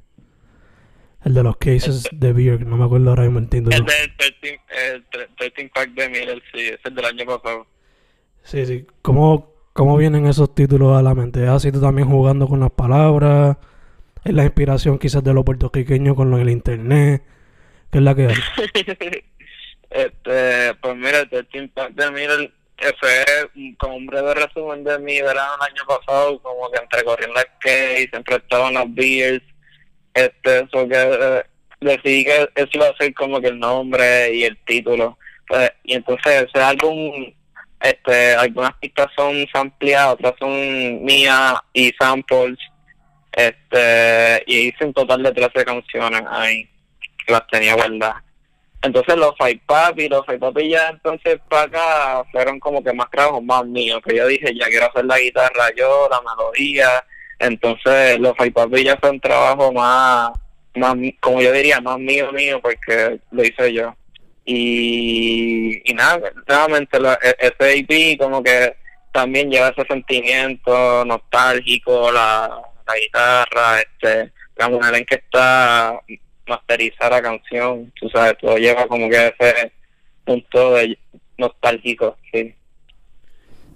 el 1.26 1.34
de 1.34 1.44
los 1.44 1.58
cases 1.58 2.10
de 2.12 2.34
beer, 2.34 2.66
no 2.66 2.76
me 2.78 2.86
acuerdo 2.86 3.10
ahora 3.10 3.24
mismo 3.24 3.40
el 3.40 3.50
título. 3.50 3.76
El 3.76 3.86
del 3.86 4.18
13, 4.18 4.62
el 4.94 5.06
13 5.38 5.72
Pack 5.74 5.90
de 5.92 6.10
Miller, 6.10 6.42
sí, 6.52 6.62
es 6.62 6.96
del 6.96 7.06
año 7.06 7.26
pasado. 7.26 7.68
Sí, 8.42 8.66
sí. 8.66 8.86
¿Cómo, 9.04 9.54
¿Cómo 9.74 9.96
vienen 9.96 10.26
esos 10.26 10.54
títulos 10.56 10.98
a 10.98 11.04
la 11.04 11.14
mente? 11.14 11.44
¿Es 11.44 11.50
así 11.50 11.72
tú 11.72 11.82
también 11.82 12.10
jugando 12.10 12.48
con 12.48 12.60
las 12.60 12.72
palabras? 12.72 13.58
¿Es 14.24 14.34
la 14.34 14.44
inspiración 14.44 14.98
quizás 14.98 15.24
de 15.24 15.34
los 15.34 15.46
puertorriqueños 15.46 16.16
con 16.16 16.32
lo 16.32 16.38
del 16.38 16.50
internet? 16.50 17.24
¿Qué 17.92 18.00
es 18.00 18.04
la 18.04 18.16
que 18.16 18.28
hay? 18.28 18.36
este, 19.94 20.74
pues 20.82 20.96
mira, 20.96 21.20
el 21.20 21.30
13 21.30 21.68
Pack 21.70 21.92
de 21.94 22.12
Miller 22.12 22.52
fue 23.00 23.76
como 23.78 23.96
un 23.96 24.06
breve 24.08 24.34
resumen 24.34 24.84
de 24.84 25.00
mi 25.00 25.22
verano 25.22 25.54
el 25.62 25.74
año 25.74 25.84
pasado, 25.88 26.42
como 26.42 26.70
que 26.72 26.82
entre 26.82 27.04
corriendo 27.04 27.40
el 27.40 27.46
skate, 27.58 28.10
siempre 28.10 28.36
estaban 28.38 28.74
las 28.74 28.94
beers, 28.94 29.44
este, 30.14 30.60
eso 30.60 30.88
que 30.88 30.96
eh, 30.98 31.44
decidí 31.80 32.26
que 32.26 32.50
eso 32.56 32.70
iba 32.74 32.88
a 32.88 32.98
ser 32.98 33.14
como 33.14 33.40
que 33.40 33.48
el 33.48 33.60
nombre 33.60 34.34
y 34.34 34.44
el 34.44 34.58
título. 34.66 35.18
Pues, 35.48 35.72
y 35.84 35.94
entonces 35.94 36.48
ese 36.48 36.64
álbum, 36.64 37.32
este, 37.82 38.36
algunas 38.36 38.74
pistas 38.78 39.08
son 39.16 39.46
ampliadas, 39.54 40.14
otras 40.14 40.34
son 40.40 41.04
mías 41.04 41.56
y 41.74 41.92
samples, 42.00 42.58
este, 43.32 44.44
y 44.48 44.70
hice 44.70 44.86
un 44.86 44.94
total 44.94 45.24
de 45.24 45.32
13 45.32 45.66
canciones 45.66 46.24
ahí, 46.30 46.70
que 47.26 47.34
las 47.34 47.48
tenía 47.48 47.76
guardadas. 47.76 48.24
Entonces 48.84 49.16
los 49.16 49.34
Five 49.38 49.62
Papi, 49.66 50.10
los 50.10 50.26
Five 50.26 50.40
Papi 50.40 50.70
ya 50.70 50.90
entonces 50.90 51.40
para 51.50 51.64
acá 51.64 52.24
fueron 52.34 52.60
como 52.60 52.84
que 52.84 52.92
más 52.92 53.10
trabajos 53.10 53.42
más 53.42 53.66
míos, 53.66 54.02
que 54.06 54.18
yo 54.18 54.28
dije, 54.28 54.54
ya 54.54 54.68
quiero 54.68 54.88
hacer 54.88 55.06
la 55.06 55.20
guitarra 55.20 55.70
yo, 55.76 56.10
la 56.12 56.22
melodía, 56.22 57.06
entonces 57.40 58.20
los 58.20 58.36
Five 58.38 58.52
Papi 58.52 58.84
ya 58.84 58.98
fue 58.98 59.12
un 59.12 59.22
trabajo 59.22 59.72
más, 59.72 60.32
más, 60.76 60.96
como 61.22 61.42
yo 61.42 61.54
diría, 61.54 61.80
más 61.80 61.98
mío 61.98 62.32
mío, 62.34 62.60
porque 62.62 63.20
lo 63.32 63.44
hice 63.44 63.74
yo. 63.74 63.96
Y, 64.46 65.82
y 65.90 65.94
nada, 65.94 66.20
nuevamente 66.46 66.98
ese 67.40 67.78
EP 67.78 68.18
como 68.20 68.44
que 68.44 68.76
también 69.14 69.50
lleva 69.50 69.70
ese 69.70 69.86
sentimiento 69.88 71.06
nostálgico, 71.06 72.12
la, 72.12 72.62
la 72.86 72.96
guitarra, 72.98 73.80
este, 73.80 74.34
la 74.58 74.68
manera 74.68 74.98
en 74.98 75.06
que 75.06 75.16
está 75.16 75.98
masterizar 76.48 77.12
la 77.12 77.22
canción, 77.22 77.92
tú 78.00 78.10
sabes, 78.10 78.38
todo 78.40 78.58
lleva 78.58 78.88
como 78.88 79.10
que 79.10 79.34
ese 79.40 79.72
punto 80.26 80.74
de 80.74 80.98
nostálgico, 81.38 82.18
sí. 82.32 82.56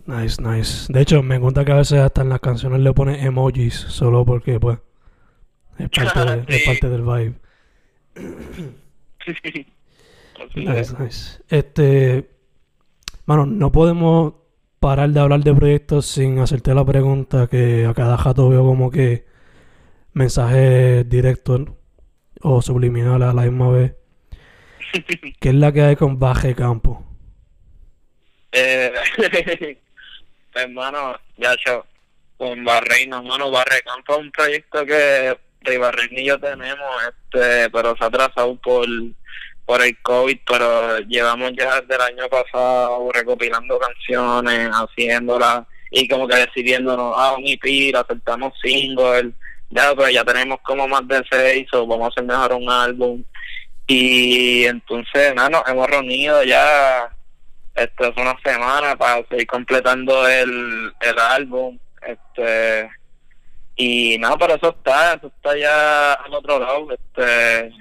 Nice, 0.06 0.42
nice. 0.42 0.92
De 0.92 1.02
hecho, 1.02 1.22
me 1.22 1.38
gusta 1.38 1.66
que 1.66 1.72
a 1.74 1.76
veces 1.76 2.00
hasta 2.00 2.22
en 2.22 2.30
las 2.30 2.40
canciones 2.40 2.80
le 2.80 2.94
pone 2.94 3.26
emojis, 3.26 3.76
solo 3.76 4.26
porque, 4.26 4.60
pues, 4.60 4.80
es 5.78 5.90
parte, 6.14 6.56
es 6.56 6.64
parte 6.64 6.90
del 6.90 7.02
vibe. 7.02 7.34
nice, 10.56 10.96
nice. 10.98 11.44
Este, 11.50 12.30
bueno, 13.26 13.46
no 13.46 13.72
podemos 13.72 14.36
parar 14.80 15.10
de 15.10 15.20
hablar 15.20 15.44
de 15.44 15.54
proyectos 15.54 16.06
sin 16.06 16.40
hacerte 16.40 16.74
la 16.74 16.86
pregunta 16.86 17.48
que 17.48 17.86
a 17.86 17.94
cada 17.94 18.18
jato 18.18 18.48
veo 18.50 18.64
como 18.64 18.90
que 18.92 19.26
mensajes 20.14 21.08
directos 21.10 21.62
o 22.42 22.62
subliminal 22.62 23.22
a 23.24 23.34
la 23.34 23.44
misma 23.44 23.72
vez. 23.72 23.96
¿Qué 25.40 25.50
es 25.50 25.56
la 25.56 25.72
que 25.72 25.82
hay 25.82 25.96
con 25.96 26.20
Baje 26.20 26.56
Campo? 26.56 27.04
Eh, 28.52 28.92
hermano, 30.56 31.16
ya 31.38 31.56
yo, 31.66 31.86
con 32.38 32.64
Barreino, 32.64 33.18
hermano, 33.18 33.52
Barre 33.52 33.82
Campo 33.86 34.14
es 34.14 34.20
un 34.20 34.32
proyecto 34.32 34.86
que 34.86 35.38
de 35.62 35.78
Barreino 35.78 36.20
y 36.20 36.26
yo 36.26 36.40
tenemos, 36.40 36.88
este, 37.04 37.70
pero 37.70 37.96
se 37.98 38.04
ha 38.04 38.08
atrasado 38.08 38.56
por, 38.56 38.88
por 39.66 39.82
el 39.82 39.98
COVID, 40.02 40.38
pero 40.48 41.00
llevamos 41.00 41.52
ya 41.58 41.82
desde 41.82 41.96
el 41.96 42.02
año 42.02 42.30
pasado 42.30 43.10
recopilando 43.12 43.78
canciones, 43.80 44.70
haciéndolas 44.72 45.66
y 45.92 46.08
como 46.08 46.28
que 46.28 46.36
decidiéndonos, 46.36 47.14
ah, 47.16 47.36
un 47.38 47.44
EP, 47.46 47.96
aceptamos 47.96 48.54
single 48.62 49.34
ya, 49.70 49.94
pero 49.96 50.10
ya 50.10 50.24
tenemos 50.24 50.60
como 50.62 50.88
más 50.88 51.08
de 51.08 51.24
seis 51.30 51.68
o 51.74 51.86
vamos 51.86 52.06
a 52.06 52.10
hacer 52.10 52.24
mejor 52.24 52.54
un 52.54 52.70
álbum. 52.70 53.24
Y 53.88 54.66
entonces, 54.66 55.34
nada, 55.36 55.50
nos 55.50 55.68
hemos 55.68 55.88
reunido 55.90 56.44
ya 56.44 57.10
esto 57.78 58.06
es 58.06 58.18
una 58.18 58.36
semana 58.44 58.96
para 58.96 59.26
seguir 59.28 59.48
completando 59.48 60.28
el, 60.28 60.92
el 61.00 61.20
álbum. 61.20 61.78
este 62.02 62.90
Y 63.76 64.18
nada, 64.18 64.36
pero 64.38 64.56
eso 64.56 64.70
está, 64.70 65.14
eso 65.14 65.28
está 65.28 65.56
ya 65.56 66.14
al 66.14 66.34
otro 66.34 66.60
lado. 66.60 66.88
este 66.92 67.72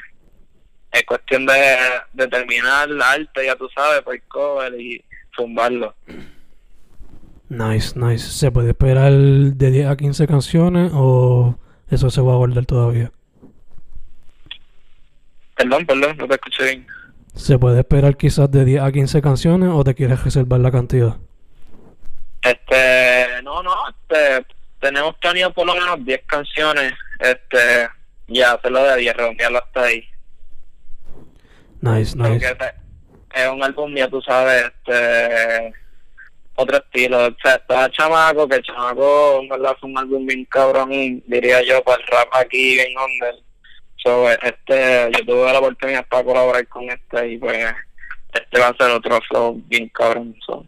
Es 0.93 1.03
cuestión 1.07 1.47
de, 1.47 1.77
de 2.13 2.29
terminar 2.29 2.89
el 2.89 3.01
arte, 3.01 3.47
ya 3.47 3.57
tú 3.57 3.69
sabes, 3.75 4.03
por 4.03 4.21
cover 4.29 4.79
y 4.79 5.03
zumbarlo. 5.35 5.95
Nice, 7.49 7.99
nice. 7.99 8.31
¿Se 8.31 8.51
puede 8.51 8.71
esperar 8.71 9.13
de 9.13 9.71
10 9.71 9.89
a 9.89 9.97
15 9.97 10.27
canciones 10.27 10.91
o 10.95 11.59
eso 11.91 12.11
se 12.11 12.21
va 12.21 12.33
a 12.33 12.37
guardar 12.37 12.67
todavía. 12.67 13.13
Perdón, 15.57 15.87
perdón, 15.87 16.17
no 16.17 16.29
te 16.29 16.35
escuché 16.35 16.65
bien. 16.65 16.87
¿Se 17.35 17.59
puede 17.59 17.81
esperar 17.81 18.17
quizás 18.17 18.51
de 18.51 18.65
10 18.65 18.83
a 18.83 18.93
15 18.93 19.23
canciones 19.23 19.69
o 19.73 19.85
te 19.85 19.95
quieres 19.95 20.23
reservar 20.25 20.61
la 20.61 20.71
cantidad? 20.71 21.17
Este, 22.43 23.43
no, 23.43 23.63
no, 23.63 23.75
este, 23.89 24.47
tenemos 24.81 25.17
planeado 25.17 25.53
por 25.53 25.67
lo 25.67 25.75
menos 25.75 26.05
10 26.05 26.23
canciones, 26.27 26.93
este, 27.19 27.89
ya 28.29 28.53
hacerlo 28.53 28.83
de 28.85 28.97
10, 28.97 29.17
redondearlo 29.17 29.59
hasta 29.59 29.83
ahí. 29.83 30.09
Nice, 31.81 32.17
nice. 32.17 32.57
es 33.35 33.49
un 33.49 33.63
álbum, 33.63 33.95
ya 33.95 34.09
tú 34.09 34.21
sabes, 34.23 34.65
este 34.65 35.75
otro 36.57 36.79
estilo. 36.79 37.27
O 37.27 37.37
sea, 37.43 37.55
está 37.55 37.91
chamaco, 37.91 38.49
que 38.49 38.57
el 38.57 38.63
chamaco, 38.63 39.41
en 39.43 39.49
verdad, 39.49 39.77
fue 39.81 39.91
un 39.91 39.99
álbum 39.99 40.27
bien 40.27 40.45
cabrón, 40.47 40.91
diría 41.27 41.63
yo, 41.63 41.83
para 41.83 42.03
el 42.03 42.07
rap 42.09 42.29
aquí 42.33 42.75
bien 42.75 42.93
under. 42.99 43.35
So, 44.03 44.31
este, 44.31 45.11
yo 45.13 45.27
tuve 45.27 45.53
la 45.53 45.59
oportunidad 45.59 46.07
para 46.07 46.25
colaborar 46.25 46.67
con 46.69 46.85
este 46.89 47.33
y 47.33 47.39
pues 47.39 47.75
este 48.33 48.61
va 48.61 48.69
a 48.69 48.77
ser 48.77 48.91
otro 48.91 49.19
flow 49.29 49.63
bien 49.67 49.89
cabrón. 49.89 50.35
So. 50.47 50.65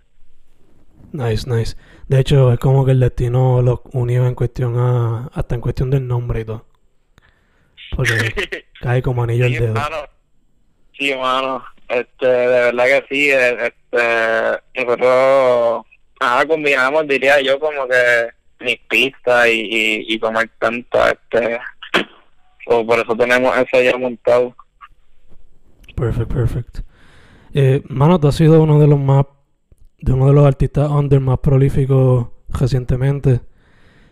Nice, 1.12 1.48
nice. 1.48 1.76
De 2.08 2.20
hecho, 2.20 2.52
es 2.52 2.58
como 2.58 2.84
que 2.84 2.92
el 2.92 3.00
destino 3.00 3.62
lo 3.62 3.82
unió 3.92 4.26
en 4.26 4.34
cuestión 4.34 4.78
a, 4.78 5.30
hasta 5.34 5.54
en 5.54 5.60
cuestión 5.60 5.90
del 5.90 6.06
nombre 6.06 6.40
y 6.40 6.44
todo. 6.44 6.66
Porque 7.94 8.66
cae 8.80 9.02
como 9.02 9.22
anillo 9.22 9.46
al 9.46 9.52
dedo. 9.52 9.74
Sí, 10.98 11.10
hermano. 11.10 11.64
Este, 11.88 12.26
de 12.26 12.46
verdad 12.46 12.84
que 12.84 13.04
sí, 13.08 13.30
eh, 13.92 14.58
este, 14.72 14.84
nosotros 14.84 15.86
ah, 16.20 16.44
combinamos, 16.46 17.06
diría 17.06 17.40
yo, 17.40 17.58
como 17.58 17.86
que 17.88 18.28
mis 18.60 18.78
pistas 18.88 19.48
y, 19.48 19.60
y, 19.60 20.14
y 20.14 20.18
tomar 20.18 20.48
tanto, 20.58 20.98
este, 21.06 21.58
o 22.66 22.86
por 22.86 22.98
eso 22.98 23.16
tenemos 23.16 23.56
eso 23.56 23.82
ya 23.82 23.96
montado. 23.96 24.54
Perfect, 25.94 26.32
perfect. 26.32 26.78
Eh, 27.54 27.82
mano, 27.88 28.20
tú 28.20 28.28
has 28.28 28.34
sido 28.34 28.62
uno 28.62 28.78
de 28.78 28.86
los 28.86 29.00
más, 29.00 29.26
de 29.98 30.12
uno 30.12 30.28
de 30.28 30.32
los 30.32 30.46
artistas 30.46 30.90
under 30.90 31.20
más 31.20 31.38
prolíficos 31.38 32.28
recientemente. 32.48 33.40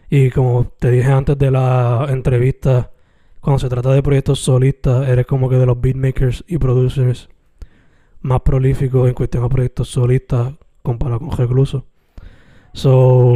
Y 0.09 0.31
como 0.31 0.73
te 0.79 0.91
dije 0.91 1.11
antes 1.11 1.37
de 1.39 1.51
la 1.51 2.07
entrevista, 2.09 2.93
cuando 3.41 3.59
se 3.59 3.69
trata 3.69 3.93
de 3.93 4.03
proyectos 4.03 4.41
solistas, 4.41 5.09
eres 5.09 5.27
como 5.27 5.49
que 5.49 5.57
de 5.57 5.67
los 5.67 5.81
beatmakers 5.81 6.45
y 6.49 6.59
producers 6.59 7.29
más 8.27 8.41
prolífico 8.43 9.07
en 9.07 9.15
cuestión 9.15 9.45
a 9.45 9.49
proyectos 9.49 9.89
solistas 9.89 10.55
comparado 10.83 11.21
con 11.21 11.31
Recluso. 11.31 11.87
So, 12.73 13.35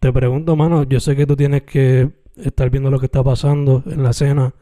te 0.00 0.12
pregunto, 0.12 0.56
mano, 0.56 0.82
yo 0.82 1.00
sé 1.00 1.16
que 1.16 1.26
tú 1.26 1.36
tienes 1.36 1.62
que 1.62 2.10
estar 2.36 2.68
viendo 2.70 2.90
lo 2.90 2.98
que 2.98 3.06
está 3.06 3.22
pasando 3.22 3.82
en 3.86 4.02
la 4.02 4.10
escena. 4.10 4.52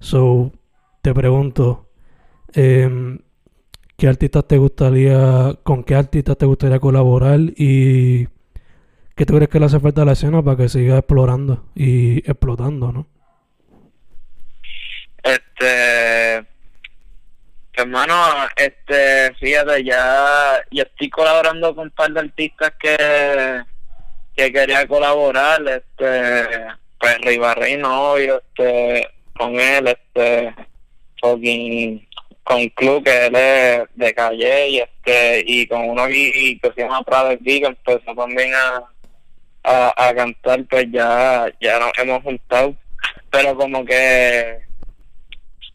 So, 0.00 0.52
te 1.02 1.14
pregunto, 1.14 1.88
eh, 2.54 3.18
¿qué 3.96 4.08
artistas 4.08 4.46
te 4.48 4.58
gustaría, 4.58 5.58
con 5.62 5.84
qué 5.84 5.94
artistas 5.94 6.38
te 6.38 6.46
gustaría 6.46 6.80
colaborar 6.80 7.38
y 7.40 8.26
qué 9.14 9.26
tú 9.26 9.34
crees 9.34 9.50
que 9.50 9.60
le 9.60 9.66
hace 9.66 9.80
falta 9.80 10.02
a 10.02 10.06
la 10.06 10.12
escena 10.12 10.42
para 10.42 10.56
que 10.56 10.68
siga 10.68 10.98
explorando 10.98 11.66
y 11.74 12.18
explotando, 12.18 12.92
no? 12.92 13.06
Este 15.22 16.45
Hermano, 17.78 18.14
este, 18.56 19.34
fíjate, 19.34 19.84
ya, 19.84 20.64
ya 20.70 20.82
estoy 20.82 21.10
colaborando 21.10 21.74
con 21.74 21.84
un 21.84 21.90
par 21.90 22.10
de 22.10 22.20
artistas 22.20 22.72
que, 22.80 23.62
que 24.34 24.50
quería 24.50 24.86
colaborar, 24.86 25.60
este, 25.68 26.66
pues 26.98 27.18
Ribarrey 27.20 27.74
este, 27.74 29.10
con 29.36 29.60
él, 29.60 29.88
este, 29.88 30.54
con 31.20 32.68
Club, 32.70 33.04
que 33.04 33.26
él 33.26 33.36
es 33.36 33.82
de 33.94 34.14
calle, 34.14 34.68
y 34.70 34.78
este, 34.78 35.44
y 35.46 35.66
con 35.66 35.90
uno 35.90 36.06
que, 36.06 36.58
que 36.62 36.72
se 36.74 36.80
llama 36.80 37.02
Prado 37.02 37.36
que 37.44 37.58
empezó 37.58 38.14
también 38.14 38.54
a, 38.54 38.84
a, 39.64 40.08
a 40.08 40.14
cantar, 40.14 40.64
pues 40.64 40.86
ya, 40.90 41.46
ya 41.60 41.78
nos 41.78 41.92
hemos 41.98 42.22
juntado, 42.22 42.74
pero 43.30 43.54
como 43.54 43.84
que 43.84 44.60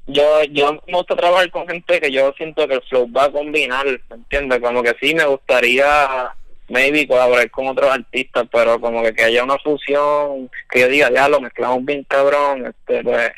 yo 0.07 0.43
yo 0.51 0.73
me 0.87 0.93
gusta 0.93 1.15
trabajar 1.15 1.49
con 1.51 1.67
gente 1.67 1.99
que 1.99 2.11
yo 2.11 2.33
siento 2.33 2.67
que 2.67 2.75
el 2.75 2.81
flow 2.83 3.11
va 3.11 3.25
a 3.25 3.31
combinar, 3.31 3.85
¿me 3.85 4.15
entiendes? 4.15 4.59
Como 4.59 4.83
que 4.83 4.95
sí 4.99 5.13
me 5.13 5.25
gustaría 5.25 6.33
maybe 6.69 7.07
colaborar 7.07 7.49
con 7.51 7.67
otros 7.67 7.91
artistas, 7.91 8.47
pero 8.51 8.79
como 8.79 9.03
que, 9.03 9.13
que 9.13 9.23
haya 9.23 9.43
una 9.43 9.57
fusión, 9.59 10.49
que 10.69 10.79
yo 10.79 10.87
diga, 10.87 11.11
ya 11.11 11.27
lo 11.27 11.41
mezclamos 11.41 11.83
bien 11.85 12.05
cabrón, 12.07 12.67
este 12.67 13.03
pues, 13.03 13.31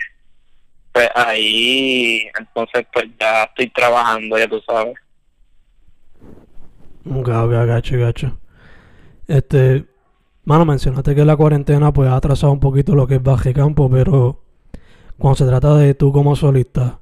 pues 0.91 1.09
ahí 1.15 2.29
entonces 2.37 2.85
pues 2.93 3.05
ya 3.19 3.43
estoy 3.43 3.69
trabajando, 3.69 4.37
ya 4.37 4.47
tú 4.47 4.61
sabes. 4.65 4.95
Ok, 7.05 7.27
ok, 7.27 7.51
gacho, 7.67 7.97
gacho. 7.97 8.37
Este, 9.27 9.85
mano, 10.45 10.65
mencionaste 10.65 11.15
que 11.15 11.25
la 11.25 11.35
cuarentena 11.35 11.91
pues 11.91 12.09
ha 12.09 12.15
atrasado 12.15 12.53
un 12.53 12.59
poquito 12.59 12.95
lo 12.95 13.07
que 13.07 13.15
es 13.15 13.23
Baje 13.23 13.53
Campo, 13.53 13.89
pero 13.89 14.42
cuando 15.23 15.37
se 15.37 15.45
trata 15.45 15.75
de 15.77 15.93
tú 15.93 16.11
como 16.11 16.35
solista, 16.35 16.99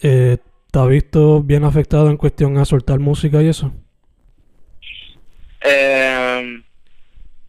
eh, 0.00 0.38
¿te 0.70 0.78
has 0.78 0.86
visto 0.86 1.42
bien 1.42 1.64
afectado 1.64 2.08
en 2.08 2.16
cuestión 2.16 2.56
a 2.56 2.64
soltar 2.64 3.00
música 3.00 3.42
y 3.42 3.48
eso? 3.48 3.72
Eh, 5.60 6.62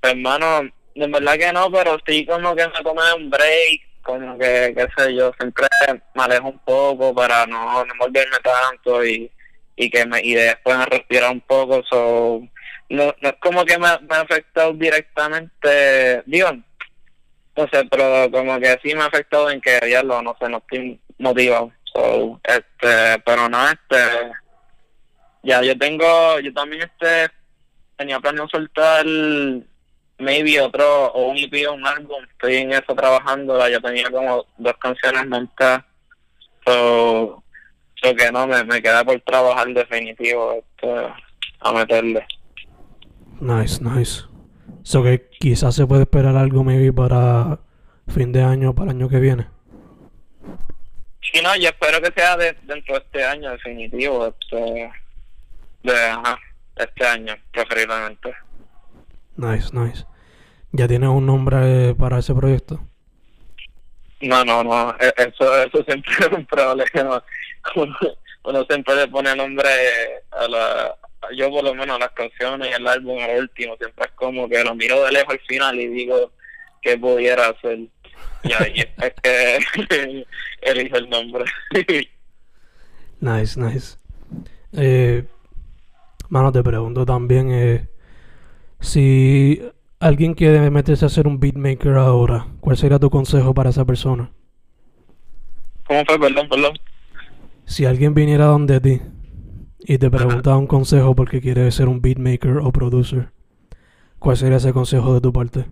hermano, 0.01 0.61
de 0.95 1.07
verdad 1.07 1.37
que 1.37 1.53
no, 1.53 1.71
pero 1.71 1.99
sí 2.07 2.25
como 2.25 2.55
que 2.55 2.65
me 2.69 2.83
tomé 2.83 3.01
un 3.15 3.29
break, 3.29 3.81
como 4.01 4.35
que, 4.39 4.73
qué 4.75 4.87
sé 4.97 5.13
yo, 5.13 5.31
siempre 5.39 5.67
me 6.15 6.23
alejo 6.23 6.47
un 6.47 6.59
poco 6.65 7.13
para 7.13 7.45
no, 7.45 7.85
no 7.85 7.93
volverme 7.99 8.37
tanto 8.43 9.05
y, 9.05 9.29
y 9.75 9.91
que 9.91 10.07
me, 10.07 10.23
y 10.23 10.33
después 10.33 10.75
me 10.75 10.85
respirar 10.87 11.31
un 11.31 11.41
poco, 11.41 11.83
so, 11.87 12.41
no, 12.89 13.13
no 13.21 13.29
es 13.29 13.35
como 13.39 13.63
que 13.63 13.77
me, 13.77 13.89
me 14.09 14.15
ha 14.15 14.21
afectado 14.21 14.73
directamente, 14.73 16.23
digo, 16.25 16.49
sé, 17.55 17.85
pero 17.89 18.29
como 18.31 18.59
que 18.59 18.79
sí 18.83 18.95
me 18.95 19.03
ha 19.03 19.05
afectado 19.05 19.49
en 19.49 19.61
que 19.61 19.79
ya 19.89 20.03
lo, 20.03 20.21
no 20.21 20.35
sé, 20.39 20.49
no 20.49 20.57
estoy 20.57 20.99
motivado, 21.19 21.71
so, 21.93 22.39
este, 22.43 23.19
pero 23.25 23.47
no, 23.47 23.69
este, 23.69 24.31
ya 25.43 25.61
yo 25.61 25.77
tengo, 25.77 26.39
yo 26.39 26.53
también 26.53 26.83
este, 26.83 27.31
tenía 27.95 28.19
planeado 28.19 28.49
soltar 28.49 29.05
maybe 30.17 30.59
otro, 30.59 31.11
o 31.13 31.29
un 31.29 31.37
EP 31.37 31.67
o 31.67 31.73
un 31.73 31.85
álbum, 31.85 32.23
estoy 32.31 32.57
en 32.57 32.73
eso 32.73 32.95
trabajando, 32.95 33.67
ya 33.69 33.79
tenía 33.79 34.09
como 34.09 34.45
dos 34.57 34.77
canciones 34.79 35.27
montadas, 35.27 35.83
so, 36.65 37.43
so 38.01 38.15
que 38.15 38.31
no, 38.31 38.47
me, 38.47 38.63
me 38.63 38.81
queda 38.81 39.03
por 39.03 39.19
trabajar 39.21 39.67
definitivo, 39.67 40.53
este, 40.53 41.13
a 41.59 41.71
meterle. 41.71 42.25
Nice, 43.39 43.79
nice. 43.83 44.32
So 44.83 45.01
que 45.01 45.29
quizás 45.39 45.75
se 45.75 45.87
puede 45.87 46.03
esperar 46.03 46.35
algo 46.35 46.63
maybe 46.63 46.91
para 46.91 47.59
fin 48.07 48.31
de 48.31 48.43
año, 48.43 48.75
para 48.75 48.91
el 48.91 48.97
año 48.97 49.09
que 49.09 49.19
viene. 49.19 49.47
Sí, 51.21 51.41
no, 51.41 51.55
yo 51.55 51.69
espero 51.69 52.01
que 52.01 52.11
sea 52.13 52.35
de, 52.35 52.55
dentro 52.63 52.95
de 52.95 53.01
este 53.01 53.23
año 53.23 53.51
definitivo, 53.51 54.27
este, 54.27 54.91
de, 55.83 55.95
ajá, 55.95 56.37
este 56.75 57.05
año, 57.05 57.33
preferiblemente. 57.51 58.35
Nice, 59.37 59.69
nice. 59.73 60.05
¿Ya 60.73 60.87
tienes 60.87 61.09
un 61.09 61.25
nombre 61.25 61.95
para 61.95 62.19
ese 62.19 62.35
proyecto? 62.35 62.85
No, 64.21 64.43
no, 64.43 64.63
no, 64.63 64.95
e- 64.99 65.13
eso, 65.17 65.63
eso 65.63 65.83
siempre 65.85 66.13
es 66.19 66.31
un 66.31 66.45
problema. 66.45 67.23
Uno, 67.75 67.95
uno 68.43 68.65
siempre 68.65 68.95
le 68.95 69.07
pone 69.07 69.35
nombre 69.35 69.69
a 70.31 70.47
la, 70.47 70.95
yo 71.35 71.49
por 71.49 71.63
lo 71.63 71.73
menos 71.73 71.99
las 71.99 72.11
canciones 72.11 72.69
y 72.69 72.73
el 72.73 72.87
álbum 72.87 73.19
al 73.19 73.39
último, 73.39 73.75
siempre 73.77 74.05
es 74.05 74.11
como 74.11 74.47
que 74.49 74.63
lo 74.63 74.75
miro 74.75 75.03
de 75.03 75.11
lejos 75.11 75.33
al 75.33 75.39
final 75.41 75.79
y 75.79 75.87
digo 75.87 76.31
que 76.81 76.97
pudiera 76.97 77.49
hacer. 77.49 77.79
Y 78.43 78.53
ahí 78.53 78.83
es 79.01 79.13
que 79.21 80.25
elijo 80.61 80.97
el 80.97 81.09
nombre. 81.09 81.45
Nice, 83.19 83.57
nice. 83.57 83.97
Eh, 84.73 85.23
mano, 86.27 86.51
te 86.51 86.61
pregunto 86.61 87.05
también 87.05 87.51
eh, 87.53 87.87
si 88.81 89.61
alguien 90.01 90.33
quiere 90.33 90.69
meterse 90.69 91.05
a 91.05 91.09
ser 91.09 91.25
un 91.25 91.39
beatmaker 91.39 91.93
ahora, 91.93 92.47
¿cuál 92.59 92.75
sería 92.75 92.99
tu 92.99 93.09
consejo 93.09 93.53
para 93.53 93.69
esa 93.69 93.85
persona? 93.85 94.29
¿Cómo 95.87 96.03
fue? 96.03 96.19
Perdón, 96.19 96.49
perdón. 96.49 96.73
Si 97.63 97.85
alguien 97.85 98.13
viniera 98.13 98.43
donde 98.43 98.81
ti 98.81 99.01
y 99.85 99.97
te 99.97 100.09
preguntara 100.09 100.57
un 100.57 100.67
consejo 100.67 101.15
porque 101.15 101.41
quiere 101.41 101.69
ser 101.71 101.87
un 101.87 102.01
beatmaker 102.01 102.57
o 102.57 102.71
producer, 102.71 103.29
¿cuál 104.19 104.37
sería 104.37 104.57
ese 104.57 104.73
consejo 104.73 105.13
de 105.13 105.21
tu 105.21 105.33
parte? 105.33 105.65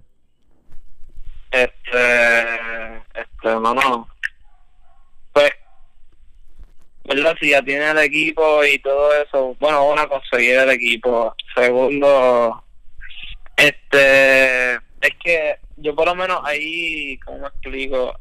Este, 1.52 2.96
este, 3.14 3.48
no, 3.62 3.74
no. 3.74 4.08
Pues, 5.34 5.52
¿verdad? 7.06 7.36
Si 7.40 7.50
ya 7.50 7.62
tiene 7.62 7.92
el 7.92 7.98
equipo 8.00 8.64
y 8.64 8.80
todo 8.80 9.14
eso, 9.22 9.56
bueno, 9.60 9.90
una, 9.90 10.08
conseguir 10.08 10.56
el 10.56 10.70
equipo. 10.70 11.36
Segundo, 11.56 12.64
este, 13.58 14.76
es 14.76 15.16
que 15.24 15.58
yo 15.78 15.96
por 15.96 16.08
lo 16.08 16.16
menos 16.16 16.40
ahí, 16.44 17.18
¿cómo 17.20 17.40
me 17.40 17.48
explico? 17.48 18.18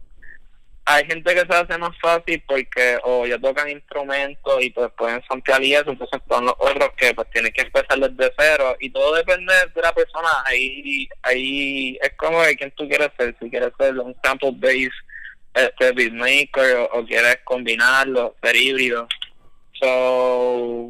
Hay 0.92 1.06
gente 1.06 1.32
que 1.32 1.46
se 1.46 1.54
hace 1.54 1.78
más 1.78 1.96
fácil 2.00 2.42
porque 2.48 2.98
o 3.04 3.24
ya 3.24 3.38
tocan 3.38 3.70
instrumentos 3.70 4.60
y 4.60 4.70
pues 4.70 4.90
pueden 4.98 5.22
samplear 5.28 5.62
y 5.62 5.72
eso, 5.72 5.88
entonces 5.88 6.20
son 6.28 6.46
los 6.46 6.54
otros 6.58 6.90
que 6.96 7.14
pues 7.14 7.30
tienen 7.30 7.52
que 7.52 7.60
empezar 7.62 7.96
desde 7.96 8.34
cero. 8.36 8.76
Y 8.80 8.90
todo 8.90 9.14
depende 9.14 9.54
de 9.72 9.82
la 9.82 9.92
persona, 9.92 10.28
ahí 10.46 11.08
ahí 11.22 11.96
es 12.02 12.12
como 12.16 12.42
de 12.42 12.56
quién 12.56 12.72
tú 12.72 12.88
quieres 12.88 13.10
ser, 13.16 13.36
si 13.40 13.48
quieres 13.48 13.70
ser 13.78 13.96
un 14.00 14.16
sample 14.24 14.50
base 14.56 14.90
este 15.54 15.92
beatmaker 15.92 16.76
o, 16.78 16.98
o 16.98 17.06
quieres 17.06 17.38
combinarlo, 17.44 18.34
ser 18.42 18.56
híbrido. 18.56 19.06
So, 19.74 20.88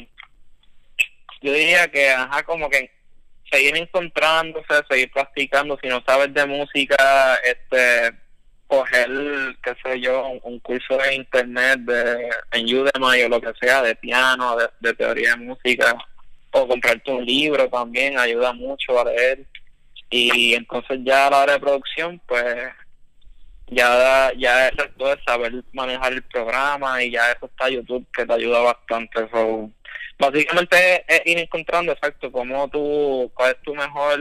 yo 1.42 1.52
diría 1.52 1.88
que, 1.88 2.08
ajá, 2.08 2.42
como 2.44 2.70
que 2.70 2.90
seguir 3.52 3.76
encontrándose, 3.76 4.82
seguir 4.88 5.10
practicando, 5.12 5.78
si 5.82 5.88
no 5.88 6.02
sabes 6.06 6.32
de 6.32 6.46
música, 6.46 7.34
este 7.44 8.14
coger, 8.70 9.10
qué 9.64 9.74
sé 9.82 10.00
yo, 10.00 10.28
un, 10.44 10.60
curso 10.60 10.96
de 10.96 11.16
internet 11.16 11.80
de, 11.80 12.30
en 12.52 12.64
Udemy 12.66 13.22
o 13.24 13.28
lo 13.28 13.40
que 13.40 13.52
sea, 13.60 13.82
de 13.82 13.96
piano, 13.96 14.56
de, 14.78 14.94
teoría 14.94 15.30
de 15.30 15.38
música, 15.38 15.96
o 16.52 16.68
comprarte 16.68 17.10
un 17.10 17.24
libro 17.24 17.68
también, 17.68 18.16
ayuda 18.16 18.52
mucho 18.52 19.00
a 19.00 19.04
leer. 19.04 19.44
Y 20.08 20.54
entonces 20.54 21.00
ya 21.02 21.26
a 21.26 21.30
la 21.30 21.38
hora 21.42 21.52
de 21.54 21.60
producción, 21.60 22.20
pues 22.26 22.72
ya 23.66 24.32
ya 24.36 24.68
el 24.68 24.76
es 24.78 25.24
saber 25.24 25.52
manejar 25.72 26.12
el 26.12 26.22
programa 26.22 27.02
y 27.02 27.10
ya 27.10 27.32
eso 27.32 27.46
está 27.46 27.68
YouTube 27.68 28.06
que 28.12 28.24
te 28.24 28.32
ayuda 28.32 28.60
bastante. 28.60 29.28
So, 29.32 29.70
básicamente 30.18 31.04
es 31.08 31.22
ir 31.26 31.38
encontrando 31.38 31.92
exacto 31.92 32.30
cómo 32.30 32.68
tú, 32.68 33.30
cuál 33.34 33.50
es 33.52 33.62
tu 33.62 33.74
mejor 33.74 34.18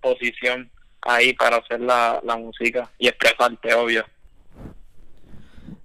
posición 0.00 0.70
ahí 1.02 1.32
para 1.34 1.56
hacer 1.56 1.80
la, 1.80 2.20
la 2.24 2.36
música 2.36 2.90
y 2.98 3.08
expresarte, 3.08 3.74
obvio. 3.74 4.04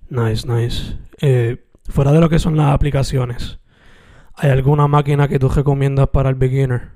Nice, 0.09 0.47
nice. 0.47 0.97
Eh, 1.21 1.57
fuera 1.89 2.11
de 2.11 2.19
lo 2.19 2.29
que 2.29 2.39
son 2.39 2.55
las 2.55 2.73
aplicaciones, 2.73 3.59
¿hay 4.35 4.51
alguna 4.51 4.87
máquina 4.87 5.27
que 5.27 5.39
tú 5.39 5.49
recomiendas 5.49 6.09
para 6.09 6.29
el 6.29 6.35
beginner? 6.35 6.89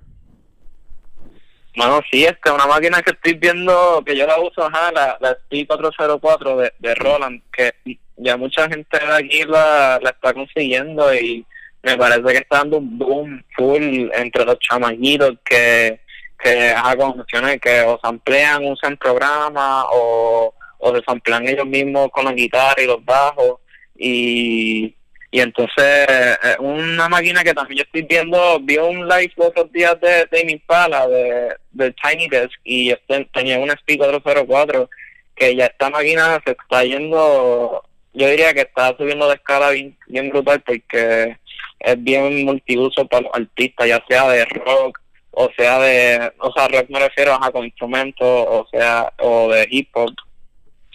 Bueno, 1.76 2.02
sí, 2.12 2.26
es 2.26 2.36
que 2.44 2.50
una 2.50 2.66
máquina 2.66 3.02
que 3.04 3.12
estoy 3.12 3.36
viendo, 3.36 4.02
que 4.04 4.18
yo 4.18 4.26
la 4.26 4.40
uso, 4.40 4.66
ajá, 4.66 4.92
la, 4.92 5.18
la 5.22 5.38
ST404 5.50 6.58
de, 6.58 6.74
de 6.80 6.96
Roland, 6.96 7.42
que 7.52 7.72
ya 8.18 8.36
mucha 8.36 8.68
gente 8.68 8.98
de 8.98 9.14
aquí 9.14 9.44
la, 9.44 10.00
la 10.02 10.10
está 10.10 10.34
consiguiendo 10.34 11.14
y 11.14 11.46
me 11.84 11.96
parece 11.96 12.24
que 12.24 12.38
está 12.38 12.58
dando 12.58 12.78
un 12.78 12.98
boom 12.98 13.44
full 13.56 14.10
entre 14.14 14.44
los 14.44 14.58
chamaquitos 14.60 15.36
que, 15.46 16.00
que 16.38 16.74
como 16.98 17.16
mencioné, 17.16 17.60
que 17.60 17.82
o 17.82 18.00
samplean, 18.02 18.66
usan 18.66 18.98
programa 18.98 19.86
o, 19.92 20.54
o 20.78 20.96
se 20.96 21.02
samplean 21.04 21.48
ellos 21.48 21.66
mismos 21.66 22.10
con 22.12 22.26
la 22.26 22.34
guitarra 22.34 22.82
y 22.82 22.86
los 22.86 23.04
bajos 23.04 23.60
y 23.98 24.94
y 25.30 25.42
entonces 25.42 26.08
eh, 26.08 26.56
una 26.60 27.10
máquina 27.10 27.44
que 27.44 27.54
también 27.54 27.80
yo 27.80 27.84
estoy 27.84 28.04
viendo 28.04 28.60
vi 28.62 28.78
un 28.78 29.08
live 29.08 29.34
los 29.36 29.48
otros 29.48 29.72
días 29.74 30.00
de 30.00 30.26
Tame 30.28 30.54
Impala 30.54 31.06
de, 31.08 31.56
de 31.72 31.94
Tiny 32.02 32.30
Desk 32.30 32.54
y 32.64 32.92
este, 32.92 33.26
tenía 33.34 33.60
una 33.60 33.76
SP404 33.76 34.88
que 35.36 35.56
ya 35.56 35.66
esta 35.66 35.90
máquina 35.90 36.42
se 36.46 36.52
está 36.52 36.84
yendo 36.84 37.84
yo 38.14 38.30
diría 38.30 38.54
que 38.54 38.62
está 38.62 38.96
subiendo 38.98 39.28
de 39.28 39.36
escala 39.36 39.72
bien 40.08 40.30
brutal 40.30 40.62
porque 40.66 41.38
es 41.80 42.04
bien 42.04 42.46
multiuso 42.46 43.06
para 43.08 43.24
los 43.24 43.34
artistas 43.36 43.88
ya 43.88 44.04
sea 44.08 44.30
de 44.30 44.46
rock 44.46 44.98
o 45.40 45.50
sea 45.56 45.80
de 45.80 46.34
o 46.40 46.52
sea 46.52 46.68
me 46.90 47.00
refiero 47.00 47.34
a 47.34 47.52
con 47.52 47.64
instrumentos 47.64 48.18
o 48.22 48.68
sea 48.72 49.14
o 49.20 49.50
de 49.50 49.68
hip 49.70 49.90
hop 49.94 50.12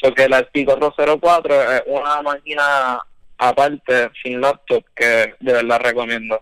porque 0.02 0.28
la 0.28 0.40
SP404 0.50 1.74
es 1.76 1.82
una 1.86 2.22
máquina 2.22 3.00
aparte 3.38 4.10
sin 4.22 4.40
laptop 4.40 4.84
que 4.94 5.34
de 5.38 5.52
verdad 5.52 5.80
recomiendo. 5.80 6.40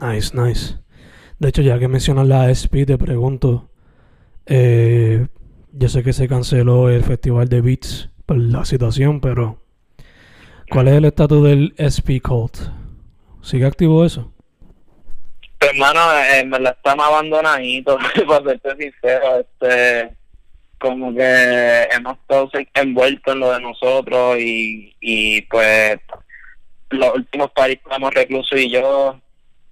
Nice, 0.00 0.36
nice. 0.36 0.76
De 1.38 1.48
hecho, 1.48 1.62
ya 1.62 1.78
que 1.78 1.88
mencionas 1.88 2.28
la 2.28 2.50
SP, 2.50 2.86
te 2.86 2.96
pregunto. 2.98 3.68
Eh, 4.46 5.26
yo 5.72 5.88
sé 5.88 6.04
que 6.04 6.12
se 6.12 6.28
canceló 6.28 6.88
el 6.88 7.02
festival 7.02 7.48
de 7.48 7.60
Beats 7.60 8.10
por 8.26 8.38
la 8.38 8.64
situación, 8.64 9.20
pero 9.20 9.58
¿cuál 10.70 10.88
es 10.88 10.94
el 10.94 11.04
estatus 11.04 11.42
del 11.42 11.74
SP 11.82 12.20
Cult? 12.20 12.56
¿Sigue 13.42 13.66
activo 13.66 14.04
eso? 14.04 14.33
Pues, 15.64 15.72
hermano, 15.72 16.00
eh, 16.18 16.44
me 16.44 16.60
la 16.60 16.70
están 16.70 17.00
abandonadito, 17.00 17.96
para 18.28 18.44
serte 18.44 18.76
sincero, 18.76 19.40
este 19.40 20.14
como 20.78 21.14
que 21.14 21.88
hemos 21.90 22.18
estado 22.18 22.50
envueltos 22.74 23.32
en 23.32 23.40
lo 23.40 23.50
de 23.50 23.60
nosotros 23.62 24.38
y, 24.38 24.94
y 25.00 25.40
pues 25.42 25.96
los 26.90 27.14
últimos 27.14 27.50
paris 27.52 27.78
estamos 27.82 28.12
reclusos 28.12 28.60
y 28.60 28.68
yo 28.68 29.18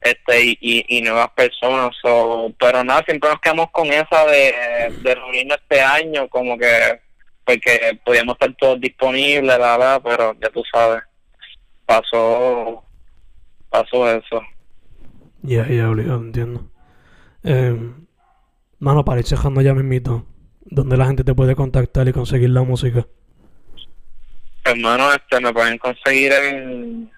este 0.01 0.43
y, 0.43 0.59
y, 0.63 0.97
y 0.97 1.03
nuevas 1.03 1.29
personas. 1.33 1.95
So, 2.01 2.51
pero 2.59 2.83
nada, 2.83 3.03
siempre 3.05 3.29
nos 3.29 3.41
quedamos 3.43 3.71
con 3.71 3.89
esa 3.89 4.25
de, 4.25 4.95
de 5.03 5.15
reunirnos 5.15 5.59
este 5.59 5.83
año, 5.83 6.27
como 6.31 6.57
que 6.57 7.01
porque 7.45 8.01
podíamos 8.03 8.37
estar 8.37 8.55
todos 8.55 8.81
disponibles, 8.81 9.59
la 9.59 9.77
verdad, 9.77 10.01
pero 10.03 10.35
ya 10.41 10.49
tú 10.49 10.63
sabes, 10.73 11.03
pasó 11.85 12.83
pasó 13.69 14.11
eso. 14.11 14.43
Ya, 15.43 15.67
ya, 15.69 15.91
obligado, 15.91 16.21
entiendo. 16.21 16.71
Eh, 17.43 17.77
mano, 18.79 19.05
para 19.05 19.21
ir 19.21 19.27
cerrando 19.27 19.61
ya 19.61 19.75
mismito, 19.75 20.25
¿dónde 20.61 20.97
la 20.97 21.07
gente 21.07 21.25
te 21.25 21.35
puede 21.35 21.57
contactar 21.57 22.07
y 22.09 22.13
conseguir 22.13 22.51
la 22.51 22.63
música? 22.63 23.07
Hermano, 24.65 25.13
este 25.13 25.41
me 25.41 25.53
pueden 25.53 25.79
conseguir 25.79 26.33
en, 26.33 27.11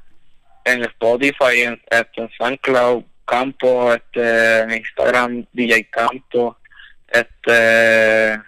en 0.65 0.83
Spotify, 0.85 1.61
en, 1.65 1.81
este, 1.91 2.23
en 2.23 2.31
SoundCloud, 2.39 3.05
Campo, 3.27 3.93
este, 3.93 4.61
en 4.61 4.71
Instagram, 4.73 5.47
DJ 5.53 5.89
Campo, 5.91 6.57
este 7.09 8.41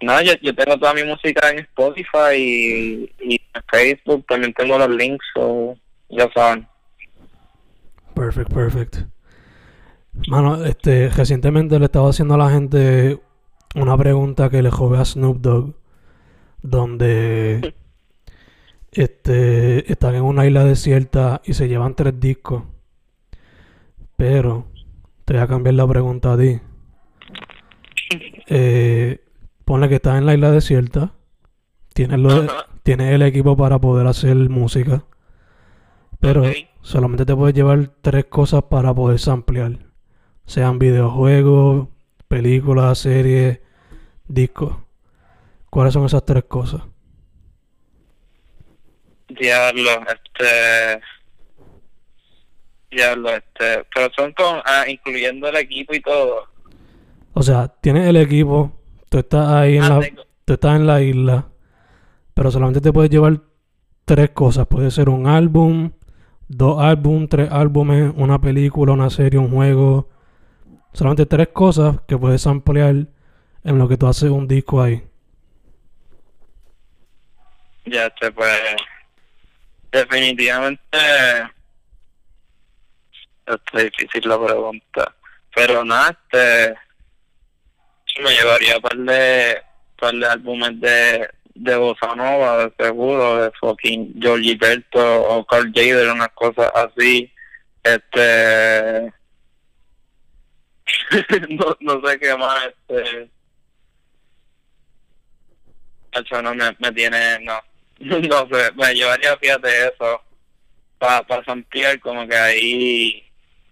nada, 0.00 0.22
yo, 0.22 0.32
yo 0.42 0.54
tengo 0.54 0.78
toda 0.78 0.94
mi 0.94 1.02
música 1.02 1.50
en 1.50 1.60
Spotify 1.60 2.34
y, 2.36 3.12
y 3.20 3.40
en 3.54 3.62
Facebook 3.70 4.24
también 4.28 4.52
tengo 4.52 4.78
los 4.78 4.90
links, 4.90 5.26
o 5.36 5.76
ya 6.10 6.30
saben. 6.34 6.67
Perfect, 8.18 8.52
perfect. 8.52 8.96
Mano, 10.26 10.64
este, 10.64 11.08
recientemente 11.10 11.78
le 11.78 11.84
estaba 11.84 12.10
haciendo 12.10 12.34
a 12.34 12.38
la 12.38 12.50
gente 12.50 13.20
una 13.76 13.96
pregunta 13.96 14.50
que 14.50 14.60
le 14.60 14.72
jové 14.72 14.98
a 14.98 15.04
Snoop 15.04 15.38
Dogg, 15.38 15.74
donde 16.60 17.74
este, 18.90 19.90
están 19.90 20.16
en 20.16 20.24
una 20.24 20.46
isla 20.46 20.64
desierta 20.64 21.42
y 21.44 21.54
se 21.54 21.68
llevan 21.68 21.94
tres 21.94 22.18
discos. 22.18 22.64
Pero 24.16 24.66
te 25.24 25.34
voy 25.34 25.42
a 25.42 25.46
cambiar 25.46 25.74
la 25.74 25.86
pregunta 25.86 26.32
a 26.32 26.38
ti. 26.38 26.60
Eh, 28.48 29.20
ponle 29.64 29.88
que 29.88 29.94
estás 29.94 30.18
en 30.18 30.26
la 30.26 30.34
isla 30.34 30.50
desierta, 30.50 31.12
tienes, 31.94 32.18
lo, 32.18 32.30
Ajá. 32.30 32.66
tienes 32.82 33.12
el 33.12 33.22
equipo 33.22 33.56
para 33.56 33.78
poder 33.78 34.08
hacer 34.08 34.34
música, 34.48 35.04
pero 36.20 36.42
solamente 36.82 37.24
te 37.26 37.34
puedes 37.34 37.54
llevar 37.54 37.90
tres 38.00 38.26
cosas 38.26 38.64
para 38.64 38.92
poder 38.94 39.18
samplear. 39.18 39.78
Sean 40.46 40.78
videojuegos, 40.78 41.88
películas, 42.28 42.98
series, 42.98 43.60
discos. 44.26 44.76
¿Cuáles 45.70 45.92
son 45.94 46.06
esas 46.06 46.24
tres 46.24 46.44
cosas? 46.44 46.82
Diablo, 49.28 49.90
este. 50.08 51.00
Diablo, 52.90 53.28
este. 53.30 53.84
Pero 53.94 54.10
son 54.16 54.32
con. 54.32 54.60
Ah, 54.64 54.84
incluyendo 54.88 55.48
el 55.48 55.56
equipo 55.56 55.94
y 55.94 56.00
todo. 56.00 56.44
O 57.34 57.42
sea, 57.42 57.68
tienes 57.68 58.08
el 58.08 58.16
equipo, 58.16 58.72
tú 59.10 59.18
estás 59.18 59.48
ahí 59.48 59.76
en 59.76 59.82
Ah, 59.84 59.88
la, 59.90 60.00
tengo- 60.00 60.22
tú 60.44 60.54
estás 60.54 60.76
en 60.76 60.86
la 60.86 61.02
isla, 61.02 61.46
pero 62.34 62.50
solamente 62.50 62.80
te 62.80 62.92
puedes 62.92 63.10
llevar 63.10 63.40
tres 64.04 64.30
cosas. 64.30 64.66
Puede 64.66 64.90
ser 64.90 65.08
un 65.08 65.26
álbum, 65.26 65.92
dos 66.48 66.82
álbumes, 66.82 67.28
tres 67.28 67.50
álbumes, 67.52 68.12
una 68.16 68.40
película, 68.40 68.92
una 68.92 69.10
serie, 69.10 69.38
un 69.38 69.50
juego. 69.50 70.08
Solamente 70.92 71.26
tres 71.26 71.48
cosas 71.48 72.00
que 72.08 72.16
puedes 72.16 72.46
ampliar 72.46 73.06
en 73.64 73.78
lo 73.78 73.88
que 73.88 73.96
tú 73.96 74.06
haces 74.06 74.30
un 74.30 74.48
disco 74.48 74.82
ahí. 74.82 75.04
Ya, 77.84 78.06
este, 78.06 78.32
pues. 78.32 78.58
Definitivamente. 79.92 80.98
Está 83.46 83.78
difícil 83.78 84.28
la 84.28 84.44
pregunta. 84.44 85.14
Pero 85.54 85.84
nada, 85.84 86.10
este. 86.10 86.74
Me 88.22 88.30
llevaría 88.30 88.80
par 88.80 88.96
de. 88.96 89.62
par 89.98 90.14
de 90.14 90.26
álbumes 90.26 90.80
de. 90.80 91.30
De 91.58 91.76
Bossa 91.76 92.14
Nova, 92.14 92.64
de 92.64 92.72
seguro, 92.78 93.42
de 93.42 93.50
fucking 93.58 94.14
George 94.20 94.44
Gilberto 94.44 95.22
o 95.22 95.44
Carl 95.44 95.72
Jader, 95.74 96.10
unas 96.10 96.28
cosas 96.30 96.70
así. 96.74 97.30
Este. 97.82 99.12
no, 101.50 101.76
no 101.80 102.06
sé 102.06 102.18
qué 102.18 102.36
más, 102.36 102.66
este. 102.66 103.30
Hacho, 106.12 106.42
no 106.42 106.54
me, 106.54 106.74
me 106.78 106.92
tiene, 106.92 107.38
no, 107.40 107.60
no 108.00 108.48
sé, 108.48 108.72
me 108.74 108.94
llevaría, 108.94 109.36
fíjate 109.36 109.88
eso, 109.88 110.22
para 110.98 111.22
pa 111.26 111.42
ampliar 111.46 111.98
como 112.00 112.26
que 112.26 112.36
ahí, 112.36 113.24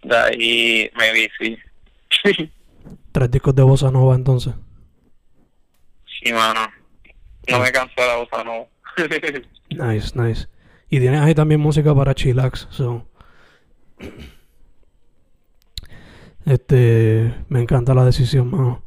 de 0.03 0.17
ahí, 0.17 0.91
maybe 0.97 1.31
sí. 1.39 1.59
Tres 3.13 3.31
discos 3.31 3.55
de 3.55 3.63
bossa 3.63 3.91
nova 3.91 4.15
entonces. 4.15 4.55
sí, 6.07 6.33
mano, 6.33 6.69
no 7.49 7.61
me 7.61 7.73
canso 7.73 7.95
de 7.97 8.07
la 8.07 8.17
bossa 8.17 8.45
no. 8.45 8.67
Nice, 9.71 10.13
nice. 10.15 10.49
Y 10.89 11.01
tienes 11.01 11.21
ahí 11.21 11.35
también 11.35 11.61
música 11.61 11.95
para 11.95 12.15
chillax. 12.15 12.69
So. 12.71 13.07
Este, 16.47 17.35
me 17.49 17.61
encanta 17.61 17.93
la 17.95 18.05
decisión, 18.05 18.51
mano. 18.51 18.85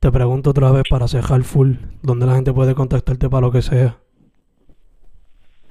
Te 0.00 0.10
pregunto 0.10 0.50
otra 0.50 0.70
vez 0.72 0.84
para 0.88 1.06
cejar 1.06 1.42
full, 1.42 1.74
¿dónde 2.00 2.24
la 2.24 2.34
gente 2.34 2.54
puede 2.54 2.74
contactarte 2.74 3.28
para 3.28 3.42
lo 3.42 3.52
que 3.52 3.60
sea? 3.60 3.98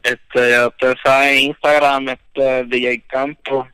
este, 0.04 0.50
ya 0.52 0.68
usted 0.68 0.96
sabe, 1.04 1.42
Instagram, 1.42 2.10
este, 2.10 2.64
DJ 2.66 3.04
Campo, 3.08 3.68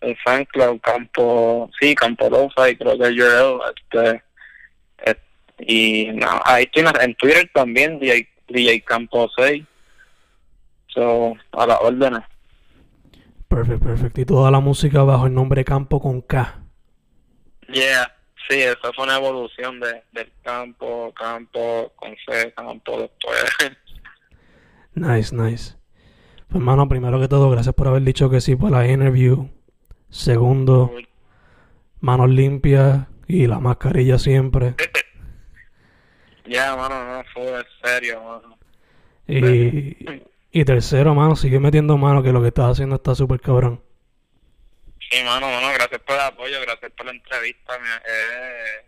el 0.00 0.16
fanclub 0.24 0.80
Campo, 0.80 1.70
sí, 1.80 1.94
Campo 1.94 2.28
Lofa, 2.28 2.70
y 2.70 2.76
creo 2.76 2.98
que 2.98 3.08
URL, 3.08 3.60
este, 3.76 4.22
y 5.58 6.10
no, 6.14 6.40
ahí 6.44 6.64
estoy 6.64 6.84
en, 6.84 7.00
en 7.00 7.14
Twitter 7.14 7.50
también, 7.52 7.98
DJ, 7.98 8.28
DJ 8.48 8.82
Campo 8.82 9.28
6, 9.36 9.64
so, 10.88 11.34
a 11.52 11.66
las 11.66 11.78
órdenes. 11.80 12.22
Perfecto, 13.48 13.86
perfecto. 13.86 14.20
Y 14.20 14.24
toda 14.24 14.50
la 14.50 14.60
música 14.60 15.02
bajo 15.02 15.26
el 15.26 15.34
nombre 15.34 15.64
Campo 15.64 16.00
con 16.00 16.20
K. 16.20 16.62
Yeah, 17.72 18.14
sí, 18.48 18.60
eso 18.60 18.92
fue 18.94 19.04
una 19.04 19.16
evolución 19.16 19.80
de, 19.80 20.02
del 20.12 20.30
campo, 20.42 21.12
campo, 21.14 21.92
con 21.96 22.14
C, 22.26 22.52
campo 22.54 23.00
después. 23.00 23.44
Nice, 24.94 25.32
nice. 25.32 25.76
Pues, 26.48 26.60
mano, 26.60 26.88
primero 26.88 27.20
que 27.20 27.28
todo, 27.28 27.50
gracias 27.50 27.72
por 27.72 27.86
haber 27.86 28.02
dicho 28.02 28.30
que 28.30 28.40
sí 28.40 28.56
para 28.56 28.78
la 28.78 28.90
interview. 28.90 29.48
Segundo, 30.10 30.92
manos 32.00 32.30
limpias 32.30 33.06
y 33.28 33.46
la 33.46 33.60
mascarilla 33.60 34.18
siempre. 34.18 34.74
Ya, 36.48 36.74
mano, 36.76 37.04
no, 37.04 37.24
fue 37.32 37.64
serio, 37.82 38.22
mano. 38.22 38.58
Y, 39.26 39.96
y 40.50 40.64
tercero, 40.64 41.14
mano, 41.14 41.36
sigue 41.36 41.60
metiendo 41.60 41.96
mano 41.98 42.22
que 42.22 42.32
lo 42.32 42.40
que 42.40 42.48
estás 42.48 42.72
haciendo 42.72 42.96
está 42.96 43.14
súper 43.14 43.40
cabrón. 43.40 43.82
Sí, 45.10 45.22
mano, 45.24 45.48
mano, 45.48 45.68
gracias 45.74 46.00
por 46.00 46.14
el 46.14 46.20
apoyo, 46.22 46.60
gracias 46.60 46.92
por 46.92 47.06
la 47.06 47.12
entrevista. 47.12 47.74
eh, 47.76 48.84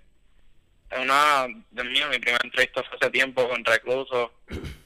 es 0.91 0.99
una, 0.99 1.47
Dios 1.71 1.87
mío, 1.87 2.07
mi 2.11 2.19
primera 2.19 2.41
entrevista 2.43 2.83
fue 2.83 2.99
hace 3.01 3.11
tiempo 3.11 3.49
con 3.49 3.65
Recluso, 3.65 4.33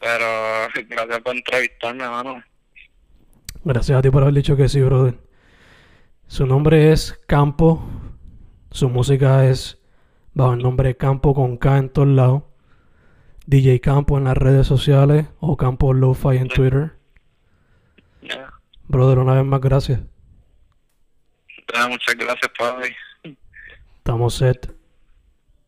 pero 0.01 0.69
gracias 0.89 1.21
por 1.21 1.35
entrevistarme, 1.35 2.09
mano. 2.09 2.43
Gracias 3.65 3.99
a 3.99 4.03
ti 4.03 4.11
por 4.11 4.23
haber 4.23 4.35
dicho 4.35 4.57
que 4.57 4.69
sí, 4.69 4.83
brother. 4.83 5.15
Su 6.27 6.47
nombre 6.47 6.93
es 6.93 7.19
Campo. 7.27 7.89
Su 8.71 8.91
música 8.91 9.49
es 9.49 9.81
bajo 10.35 10.53
el 10.53 10.59
nombre 10.59 10.97
Campo 10.97 11.35
con 11.35 11.57
K 11.57 11.79
en 11.79 11.89
todos 11.89 12.09
lados. 12.09 12.43
DJ 13.47 13.81
Campo 13.81 14.19
en 14.19 14.25
las 14.25 14.37
redes 14.37 14.67
sociales 14.67 15.27
o 15.41 15.57
Campo 15.57 15.93
Lo-Fi 15.93 16.37
en 16.37 16.49
Twitter. 16.49 16.93
Brother, 18.89 19.19
una 19.19 19.35
vez 19.35 19.45
más, 19.45 19.61
gracias. 19.61 20.01
Muchas 21.89 22.15
gracias, 22.17 22.53
padre. 22.59 22.97
Estamos 23.99 24.35
set. 24.35 24.74